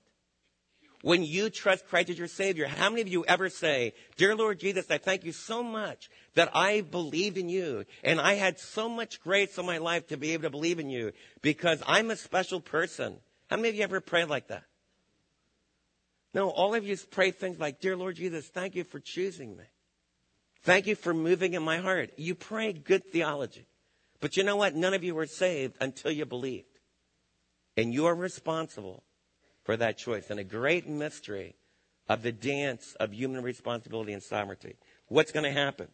When 1.02 1.24
you 1.24 1.50
trust 1.50 1.88
Christ 1.90 2.12
as 2.12 2.18
your 2.18 2.30
Savior, 2.30 2.66
how 2.66 2.90
many 2.90 3.02
of 3.02 3.10
you 3.10 3.26
ever 3.26 3.50
say, 3.50 3.94
Dear 4.16 4.36
Lord 4.36 4.60
Jesus, 4.60 4.90
I 4.90 4.98
thank 4.98 5.26
you 5.26 5.34
so 5.34 5.62
much 5.62 6.10
that 6.36 6.56
I 6.56 6.80
believed 6.80 7.38
in 7.38 7.50
you 7.50 7.84
and 8.06 8.22
I 8.22 8.36
had 8.36 8.58
so 8.58 8.88
much 8.88 9.22
grace 9.22 9.58
in 9.58 9.66
my 9.66 9.80
life 9.80 10.08
to 10.08 10.18
be 10.18 10.32
able 10.32 10.44
to 10.44 10.50
believe 10.50 10.80
in 10.80 10.90
you 10.90 11.12
because 11.42 11.84
I'm 11.86 12.10
a 12.10 12.16
special 12.16 12.62
person. 12.62 13.18
How 13.50 13.58
many 13.58 13.70
of 13.70 13.76
you 13.76 13.84
ever 13.84 14.00
prayed 14.00 14.30
like 14.30 14.48
that? 14.48 14.64
No, 16.34 16.50
all 16.50 16.74
of 16.74 16.88
you 16.88 16.98
pray 17.12 17.32
things 17.32 17.60
like, 17.60 17.82
Dear 17.82 17.98
Lord 17.98 18.16
Jesus, 18.16 18.48
thank 18.48 18.76
you 18.76 18.86
for 18.86 19.00
choosing 19.00 19.58
me. 19.58 19.66
Thank 20.64 20.88
you 20.88 20.96
for 20.96 21.14
moving 21.14 21.54
in 21.54 21.64
my 21.64 21.78
heart. 21.78 22.12
You 22.16 22.34
pray 22.34 22.72
good 22.72 23.04
theology. 23.12 23.68
But 24.24 24.38
you 24.38 24.46
know 24.46 24.56
what? 24.56 24.74
None 24.74 24.94
of 24.94 25.04
you 25.04 25.16
were 25.16 25.26
saved 25.26 25.76
until 25.82 26.10
you 26.10 26.26
believed. 26.26 26.80
And 27.76 27.94
you 27.94 28.06
are 28.06 28.16
responsible 28.16 29.04
for 29.66 29.76
that 29.76 29.98
choice. 29.98 30.30
And 30.30 30.40
a 30.40 30.46
great 30.46 30.88
mystery 30.88 31.58
of 32.08 32.22
the 32.24 32.32
dance 32.32 32.96
of 33.02 33.14
human 33.14 33.44
responsibility 33.44 34.14
and 34.14 34.24
sovereignty. 34.24 34.78
What's 35.10 35.34
going 35.34 35.44
to 35.44 35.52
happen? 35.52 35.90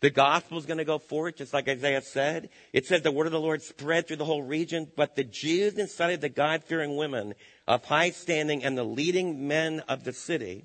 The 0.00 0.08
gospel 0.08 0.56
is 0.56 0.64
going 0.64 0.78
to 0.78 0.86
go 0.86 0.96
forward, 0.96 1.36
just 1.36 1.52
like 1.52 1.68
Isaiah 1.68 2.00
said. 2.00 2.48
It 2.72 2.86
says 2.86 3.02
the 3.02 3.12
word 3.12 3.26
of 3.26 3.32
the 3.32 3.40
Lord 3.40 3.60
spread 3.60 4.08
through 4.08 4.16
the 4.16 4.24
whole 4.24 4.42
region, 4.42 4.90
but 4.96 5.14
the 5.14 5.24
Jews 5.24 5.74
incited 5.74 6.22
the 6.22 6.30
God-fearing 6.30 6.96
women 6.96 7.34
of 7.68 7.84
high 7.84 8.08
standing 8.08 8.64
and 8.64 8.78
the 8.78 8.84
leading 8.84 9.46
men 9.46 9.80
of 9.80 10.02
the 10.02 10.14
city 10.14 10.64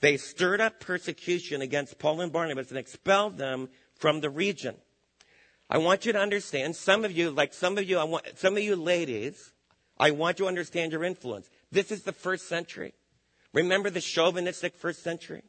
they 0.00 0.16
stirred 0.16 0.60
up 0.60 0.78
persecution 0.78 1.60
against 1.60 1.98
Paul 1.98 2.20
and 2.20 2.32
Barnabas 2.32 2.68
and 2.68 2.78
expelled 2.78 3.36
them 3.36 3.68
from 3.96 4.20
the 4.20 4.30
region. 4.30 4.76
I 5.70 5.78
want 5.78 6.06
you 6.06 6.12
to 6.12 6.18
understand, 6.18 6.76
some 6.76 7.04
of 7.04 7.12
you, 7.12 7.30
like 7.30 7.52
some 7.52 7.76
of 7.76 7.88
you, 7.88 7.98
I 7.98 8.04
want, 8.04 8.24
some 8.38 8.56
of 8.56 8.62
you 8.62 8.74
ladies, 8.74 9.52
I 9.98 10.12
want 10.12 10.38
you 10.38 10.46
to 10.46 10.48
understand 10.48 10.92
your 10.92 11.04
influence. 11.04 11.48
This 11.70 11.90
is 11.90 12.02
the 12.02 12.12
first 12.12 12.48
century. 12.48 12.94
Remember 13.52 13.90
the 13.90 14.00
chauvinistic 14.00 14.76
first 14.76 15.02
century? 15.02 15.42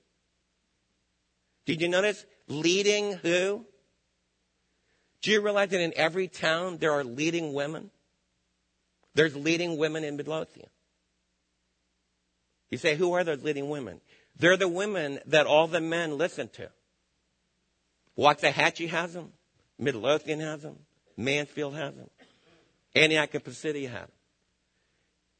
Did 1.65 1.82
you 1.82 1.88
notice 1.88 2.25
leading 2.47 3.13
who? 3.13 3.65
Do 5.21 5.32
you 5.32 5.41
realize 5.41 5.69
that 5.69 5.82
in 5.82 5.93
every 5.95 6.27
town 6.27 6.77
there 6.77 6.91
are 6.91 7.03
leading 7.03 7.53
women? 7.53 7.91
There's 9.15 9.36
leading 9.36 9.77
women 9.77 10.03
in 10.03 10.17
Midlothian. 10.17 10.69
You 12.69 12.77
say, 12.77 12.95
who 12.95 13.13
are 13.13 13.23
those 13.23 13.43
leading 13.43 13.69
women? 13.69 14.01
They're 14.38 14.58
the 14.58 14.67
women 14.67 15.19
that 15.27 15.45
all 15.45 15.67
the 15.67 15.82
men 15.82 16.17
listen 16.17 16.49
to. 16.49 16.69
Waxahachie 18.17 18.89
has 18.89 19.13
them. 19.13 19.32
Midlothian 19.79 20.41
has 20.41 20.61
them. 20.61 20.77
Mansfield 21.17 21.75
has 21.75 21.95
them. 21.95 22.09
Antioch 22.93 23.33
of 23.33 23.43
Pisidia 23.45 23.89
has 23.89 24.01
them. 24.01 24.11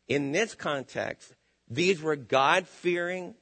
In 0.08 0.32
this 0.32 0.56
context, 0.56 1.34
these 1.70 2.02
were 2.02 2.16
God 2.16 2.68
fearing, 2.68 3.36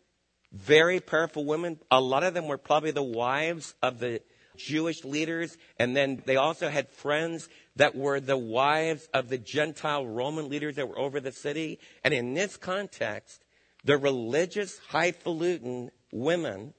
very 0.52 1.00
powerful 1.00 1.46
women. 1.46 1.80
A 1.92 2.02
lot 2.02 2.24
of 2.24 2.34
them 2.34 2.48
were 2.48 2.58
probably 2.58 2.92
the 2.92 3.04
wives 3.04 3.74
of 3.82 4.00
the 4.00 4.22
Jewish 4.58 5.06
leaders, 5.06 5.56
and 5.80 5.96
then 5.96 6.22
they 6.26 6.36
also 6.36 6.68
had 6.68 6.90
friends 6.90 7.48
that 7.76 7.96
were 7.96 8.20
the 8.20 8.38
wives 8.38 9.08
of 9.14 9.30
the 9.30 9.38
Gentile 9.38 10.06
Roman 10.06 10.50
leaders 10.50 10.76
that 10.76 10.90
were 10.90 10.98
over 10.98 11.20
the 11.20 11.32
city. 11.32 11.80
And 12.04 12.14
in 12.14 12.34
this 12.34 12.58
context, 12.58 13.46
the 13.84 13.98
religious, 13.98 14.80
highfalutin 14.90 15.92
women 16.12 16.74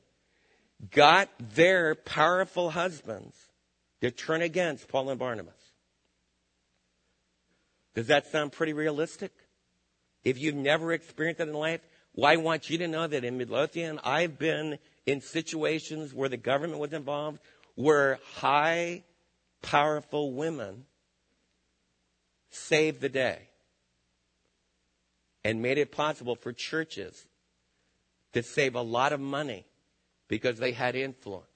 got 0.90 1.28
their 1.54 1.94
powerful 1.94 2.70
husbands 2.70 3.47
to 4.00 4.10
turn 4.10 4.42
against 4.42 4.88
Paul 4.88 5.10
and 5.10 5.18
Barnabas. 5.18 5.54
Does 7.94 8.06
that 8.08 8.30
sound 8.30 8.52
pretty 8.52 8.72
realistic? 8.72 9.32
If 10.24 10.38
you've 10.38 10.54
never 10.54 10.92
experienced 10.92 11.38
that 11.38 11.48
in 11.48 11.54
life, 11.54 11.80
well, 12.14 12.30
I 12.30 12.36
want 12.36 12.70
you 12.70 12.78
to 12.78 12.88
know 12.88 13.06
that 13.06 13.24
in 13.24 13.38
Midlothian, 13.38 13.98
I've 14.04 14.38
been 14.38 14.78
in 15.06 15.20
situations 15.20 16.12
where 16.12 16.28
the 16.28 16.36
government 16.36 16.80
was 16.80 16.92
involved, 16.92 17.40
where 17.74 18.18
high, 18.34 19.04
powerful 19.62 20.32
women 20.32 20.84
saved 22.50 23.00
the 23.00 23.08
day 23.08 23.48
and 25.44 25.62
made 25.62 25.78
it 25.78 25.92
possible 25.92 26.36
for 26.36 26.52
churches 26.52 27.26
to 28.32 28.42
save 28.42 28.74
a 28.74 28.82
lot 28.82 29.12
of 29.12 29.20
money 29.20 29.66
because 30.28 30.58
they 30.58 30.72
had 30.72 30.94
influence. 30.94 31.47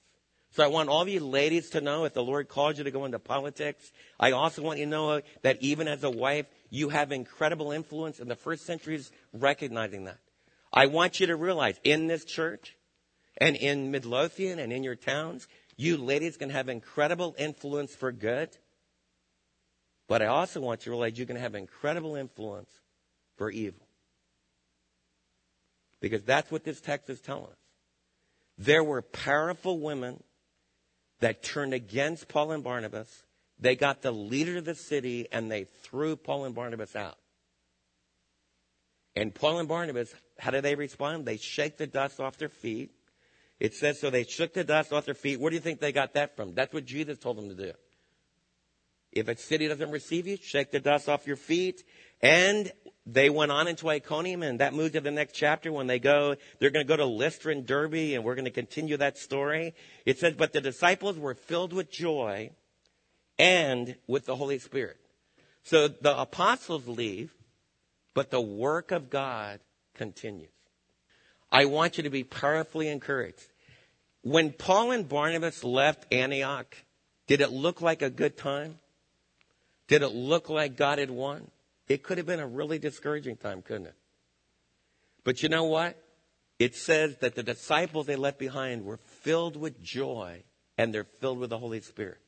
So 0.53 0.63
I 0.63 0.67
want 0.67 0.89
all 0.89 1.01
of 1.01 1.09
you 1.09 1.19
ladies 1.19 1.71
to 1.71 1.81
know 1.81 2.05
if 2.05 2.13
the 2.13 2.23
Lord 2.23 2.47
calls 2.47 2.77
you 2.77 2.83
to 2.83 2.91
go 2.91 3.05
into 3.05 3.17
politics, 3.17 3.91
I 4.19 4.33
also 4.33 4.61
want 4.61 4.77
you 4.77 4.85
to 4.85 4.91
know 4.91 5.21
that 5.41 5.57
even 5.61 5.87
as 5.87 6.03
a 6.03 6.11
wife, 6.11 6.45
you 6.69 6.89
have 6.89 7.11
incredible 7.11 7.71
influence 7.71 8.19
and 8.19 8.29
the 8.29 8.35
first 8.35 8.63
century 8.63 8.95
is 8.95 9.11
recognizing 9.33 10.03
that. 10.03 10.19
I 10.71 10.85
want 10.85 11.19
you 11.19 11.27
to 11.27 11.35
realize 11.35 11.79
in 11.83 12.05
this 12.05 12.23
church 12.23 12.75
and 13.37 13.55
in 13.55 13.89
Midlothian 13.89 14.59
and 14.59 14.71
in 14.71 14.83
your 14.83 14.95
towns, 14.95 15.47
you 15.75 15.97
ladies 15.97 16.37
can 16.37 16.51
have 16.51 16.69
incredible 16.69 17.33
influence 17.39 17.95
for 17.95 18.11
good. 18.11 18.55
But 20.07 20.21
I 20.21 20.27
also 20.27 20.61
want 20.61 20.81
you 20.81 20.85
to 20.85 20.91
realize 20.91 21.17
you 21.17 21.25
can 21.25 21.35
have 21.35 21.55
incredible 21.55 22.15
influence 22.15 22.69
for 23.37 23.49
evil. 23.49 23.87
Because 25.99 26.21
that's 26.23 26.51
what 26.51 26.63
this 26.63 26.79
text 26.79 27.09
is 27.09 27.21
telling 27.21 27.45
us. 27.45 27.57
There 28.59 28.83
were 28.83 29.01
powerful 29.01 29.79
women 29.79 30.21
that 31.23 31.41
turned 31.41 31.73
against 31.73 32.27
Paul 32.27 32.51
and 32.51 32.63
Barnabas. 32.63 33.23
They 33.57 33.77
got 33.77 34.01
the 34.01 34.11
leader 34.11 34.57
of 34.57 34.65
the 34.65 34.75
city 34.75 35.27
and 35.31 35.49
they 35.49 35.63
threw 35.83 36.17
Paul 36.17 36.43
and 36.43 36.53
Barnabas 36.53 36.97
out. 36.97 37.17
And 39.15 39.33
Paul 39.33 39.59
and 39.59 39.67
Barnabas, 39.69 40.13
how 40.37 40.51
do 40.51 40.59
they 40.59 40.75
respond? 40.75 41.25
They 41.25 41.37
shake 41.37 41.77
the 41.77 41.87
dust 41.87 42.19
off 42.19 42.37
their 42.37 42.49
feet. 42.49 42.91
It 43.57 43.73
says, 43.73 44.01
so 44.01 44.09
they 44.09 44.25
shook 44.25 44.53
the 44.53 44.65
dust 44.65 44.91
off 44.91 45.05
their 45.05 45.13
feet. 45.13 45.39
Where 45.39 45.49
do 45.49 45.55
you 45.55 45.61
think 45.61 45.79
they 45.79 45.93
got 45.93 46.15
that 46.15 46.35
from? 46.35 46.55
That's 46.55 46.73
what 46.73 46.83
Jesus 46.83 47.19
told 47.19 47.37
them 47.37 47.47
to 47.47 47.55
do. 47.55 47.71
If 49.13 49.29
a 49.29 49.37
city 49.37 49.69
doesn't 49.69 49.91
receive 49.91 50.27
you, 50.27 50.35
shake 50.35 50.71
the 50.71 50.81
dust 50.81 51.07
off 51.07 51.25
your 51.25 51.37
feet. 51.37 51.83
And 52.21 52.69
they 53.05 53.29
went 53.29 53.51
on 53.51 53.67
into 53.67 53.89
Iconium, 53.89 54.43
and 54.43 54.59
that 54.59 54.73
moved 54.73 54.93
to 54.93 55.01
the 55.01 55.11
next 55.11 55.33
chapter 55.33 55.71
when 55.71 55.87
they 55.87 55.99
go, 55.99 56.35
they're 56.59 56.69
going 56.69 56.85
to 56.85 56.89
go 56.89 56.95
to 56.95 57.05
Lystra 57.05 57.51
and 57.51 57.65
Derbe, 57.65 58.13
and 58.13 58.23
we're 58.23 58.35
going 58.35 58.45
to 58.45 58.51
continue 58.51 58.95
that 58.97 59.17
story. 59.17 59.73
It 60.05 60.19
says, 60.19 60.35
but 60.35 60.53
the 60.53 60.61
disciples 60.61 61.17
were 61.17 61.33
filled 61.33 61.73
with 61.73 61.91
joy 61.91 62.51
and 63.37 63.95
with 64.07 64.25
the 64.25 64.35
Holy 64.35 64.59
Spirit. 64.59 64.97
So 65.63 65.87
the 65.87 66.17
apostles 66.17 66.87
leave, 66.87 67.33
but 68.13 68.31
the 68.31 68.41
work 68.41 68.91
of 68.91 69.09
God 69.09 69.59
continues. 69.95 70.49
I 71.51 71.65
want 71.65 71.97
you 71.97 72.03
to 72.03 72.09
be 72.09 72.23
powerfully 72.23 72.87
encouraged. 72.87 73.47
When 74.21 74.51
Paul 74.51 74.91
and 74.91 75.07
Barnabas 75.07 75.63
left 75.63 76.11
Antioch, 76.11 76.75
did 77.27 77.41
it 77.41 77.51
look 77.51 77.81
like 77.81 78.01
a 78.01 78.09
good 78.09 78.37
time? 78.37 78.79
Did 79.87 80.01
it 80.01 80.13
look 80.13 80.49
like 80.49 80.77
God 80.77 80.99
had 80.99 81.11
won? 81.11 81.51
It 81.87 82.03
could 82.03 82.17
have 82.17 82.27
been 82.27 82.39
a 82.39 82.47
really 82.47 82.79
discouraging 82.79 83.37
time, 83.37 83.61
couldn't 83.61 83.87
it? 83.87 83.95
But 85.23 85.43
you 85.43 85.49
know 85.49 85.65
what? 85.65 85.97
It 86.59 86.75
says 86.75 87.17
that 87.17 87.35
the 87.35 87.43
disciples 87.43 88.05
they 88.05 88.15
left 88.15 88.39
behind 88.39 88.85
were 88.85 88.97
filled 89.21 89.57
with 89.57 89.81
joy 89.81 90.43
and 90.77 90.93
they're 90.93 91.03
filled 91.03 91.39
with 91.39 91.49
the 91.49 91.57
Holy 91.57 91.81
Spirit. 91.81 92.19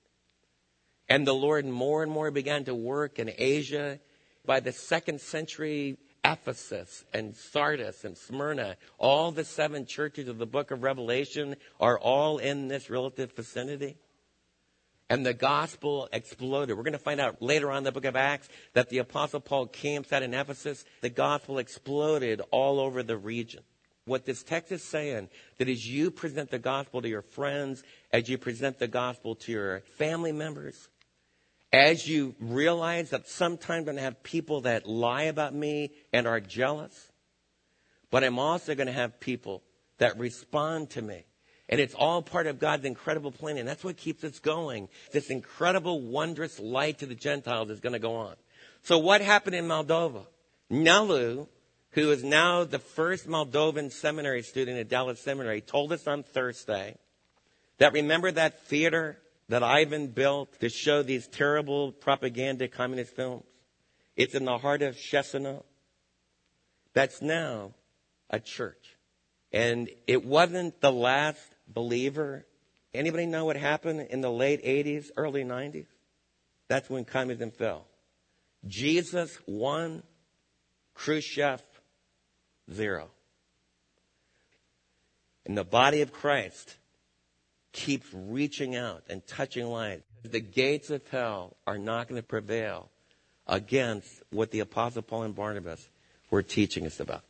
And 1.07 1.25
the 1.25 1.33
Lord 1.33 1.65
more 1.65 2.03
and 2.03 2.11
more 2.11 2.31
began 2.31 2.65
to 2.65 2.75
work 2.75 3.19
in 3.19 3.31
Asia. 3.37 3.99
By 4.45 4.59
the 4.59 4.71
second 4.71 5.21
century, 5.21 5.97
Ephesus 6.23 7.05
and 7.13 7.35
Sardis 7.35 8.03
and 8.03 8.17
Smyrna, 8.17 8.77
all 8.97 9.31
the 9.31 9.45
seven 9.45 9.85
churches 9.85 10.27
of 10.27 10.37
the 10.37 10.45
book 10.45 10.71
of 10.71 10.83
Revelation 10.83 11.55
are 11.79 11.99
all 11.99 12.39
in 12.39 12.67
this 12.67 12.89
relative 12.89 13.33
vicinity 13.33 13.97
and 15.09 15.25
the 15.25 15.33
gospel 15.33 16.09
exploded. 16.11 16.75
We're 16.75 16.83
going 16.83 16.93
to 16.93 16.99
find 16.99 17.19
out 17.19 17.41
later 17.41 17.71
on 17.71 17.79
in 17.79 17.83
the 17.83 17.91
book 17.91 18.05
of 18.05 18.15
Acts 18.15 18.49
that 18.73 18.89
the 18.89 18.97
apostle 18.99 19.39
Paul 19.39 19.67
camps 19.67 20.11
out 20.11 20.23
in 20.23 20.33
Ephesus. 20.33 20.83
The 21.01 21.09
gospel 21.09 21.59
exploded 21.59 22.41
all 22.51 22.79
over 22.79 23.03
the 23.03 23.17
region. 23.17 23.61
What 24.05 24.25
this 24.25 24.43
text 24.43 24.71
is 24.71 24.83
saying, 24.83 25.29
that 25.57 25.67
as 25.67 25.87
you 25.87 26.11
present 26.11 26.51
the 26.51 26.59
gospel 26.59 27.01
to 27.01 27.09
your 27.09 27.23
friends, 27.23 27.83
as 28.11 28.29
you 28.29 28.37
present 28.37 28.77
the 28.77 28.87
gospel 28.87 29.35
to 29.35 29.51
your 29.51 29.83
family 29.97 30.31
members, 30.31 30.89
as 31.73 32.07
you 32.07 32.35
realize 32.39 33.09
that 33.09 33.27
sometimes 33.27 33.79
I'm 33.79 33.85
going 33.85 33.97
to 33.97 34.03
have 34.03 34.23
people 34.23 34.61
that 34.61 34.87
lie 34.87 35.23
about 35.23 35.53
me 35.53 35.91
and 36.13 36.27
are 36.27 36.39
jealous, 36.39 37.11
but 38.11 38.23
I'm 38.23 38.39
also 38.39 38.75
going 38.75 38.87
to 38.87 38.93
have 38.93 39.19
people 39.19 39.63
that 39.97 40.17
respond 40.19 40.91
to 40.91 41.01
me 41.01 41.25
and 41.67 41.79
it's 41.79 41.95
all 41.95 42.21
part 42.21 42.47
of 42.47 42.59
God's 42.59 42.85
incredible 42.85 43.31
plan. 43.31 43.57
And 43.57 43.67
that's 43.67 43.83
what 43.83 43.97
keeps 43.97 44.23
us 44.23 44.39
going. 44.39 44.87
This 45.11 45.29
incredible, 45.29 46.01
wondrous 46.01 46.59
light 46.59 46.99
to 46.99 47.05
the 47.05 47.15
Gentiles 47.15 47.69
is 47.69 47.79
going 47.79 47.93
to 47.93 47.99
go 47.99 48.15
on. 48.15 48.35
So 48.83 48.99
what 48.99 49.21
happened 49.21 49.55
in 49.55 49.65
Moldova? 49.65 50.25
Nelu, 50.71 51.47
who 51.91 52.11
is 52.11 52.23
now 52.23 52.63
the 52.63 52.79
first 52.79 53.27
Moldovan 53.27 53.91
seminary 53.91 54.43
student 54.43 54.77
at 54.77 54.89
Dallas 54.89 55.19
Seminary, 55.19 55.61
told 55.61 55.91
us 55.91 56.07
on 56.07 56.23
Thursday 56.23 56.97
That 57.79 57.93
remember 57.93 58.31
that 58.31 58.67
theater 58.67 59.17
that 59.49 59.63
Ivan 59.63 60.07
built 60.07 60.59
to 60.59 60.69
show 60.69 61.01
these 61.01 61.27
terrible 61.27 61.91
propaganda 61.91 62.67
communist 62.67 63.15
films? 63.15 63.45
It's 64.15 64.35
in 64.35 64.45
the 64.45 64.57
heart 64.57 64.81
of 64.81 64.95
Chisinau. 64.95 65.63
That's 66.93 67.21
now 67.21 67.73
a 68.29 68.39
church. 68.39 68.97
And 69.51 69.89
it 70.07 70.25
wasn't 70.25 70.79
the 70.79 70.91
last 70.91 71.54
believer. 71.67 72.45
Anybody 72.93 73.25
know 73.25 73.45
what 73.45 73.57
happened 73.57 74.07
in 74.09 74.21
the 74.21 74.31
late 74.31 74.63
80s, 74.63 75.07
early 75.17 75.43
90s? 75.43 75.87
That's 76.67 76.89
when 76.89 77.05
communism 77.05 77.51
fell. 77.51 77.85
Jesus 78.67 79.37
one, 79.45 80.03
Khrushchev 80.95 81.61
zero. 82.71 83.09
And 85.45 85.57
the 85.57 85.63
body 85.63 86.01
of 86.01 86.11
Christ 86.11 86.75
keeps 87.71 88.07
reaching 88.13 88.75
out 88.75 89.03
and 89.09 89.25
touching 89.27 89.67
lives. 89.67 90.03
The 90.23 90.39
gates 90.39 90.89
of 90.89 91.07
hell 91.09 91.55
are 91.67 91.77
not 91.77 92.07
going 92.07 92.19
to 92.19 92.27
prevail 92.27 92.89
against 93.45 94.23
what 94.31 94.49
the 94.49 94.61
Apostle 94.61 95.03
Paul 95.03 95.23
and 95.23 95.35
Barnabas 95.35 95.87
were 96.31 96.41
teaching 96.41 96.87
us 96.87 96.99
about. 96.99 97.23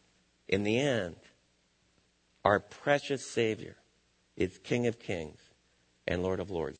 In 0.47 0.63
the 0.63 0.79
end, 0.79 1.17
our 2.45 2.59
precious 2.59 3.29
Savior 3.29 3.75
is 4.37 4.57
King 4.57 4.87
of 4.87 4.99
Kings 4.99 5.39
and 6.07 6.23
Lord 6.23 6.39
of 6.39 6.51
Lords. 6.51 6.73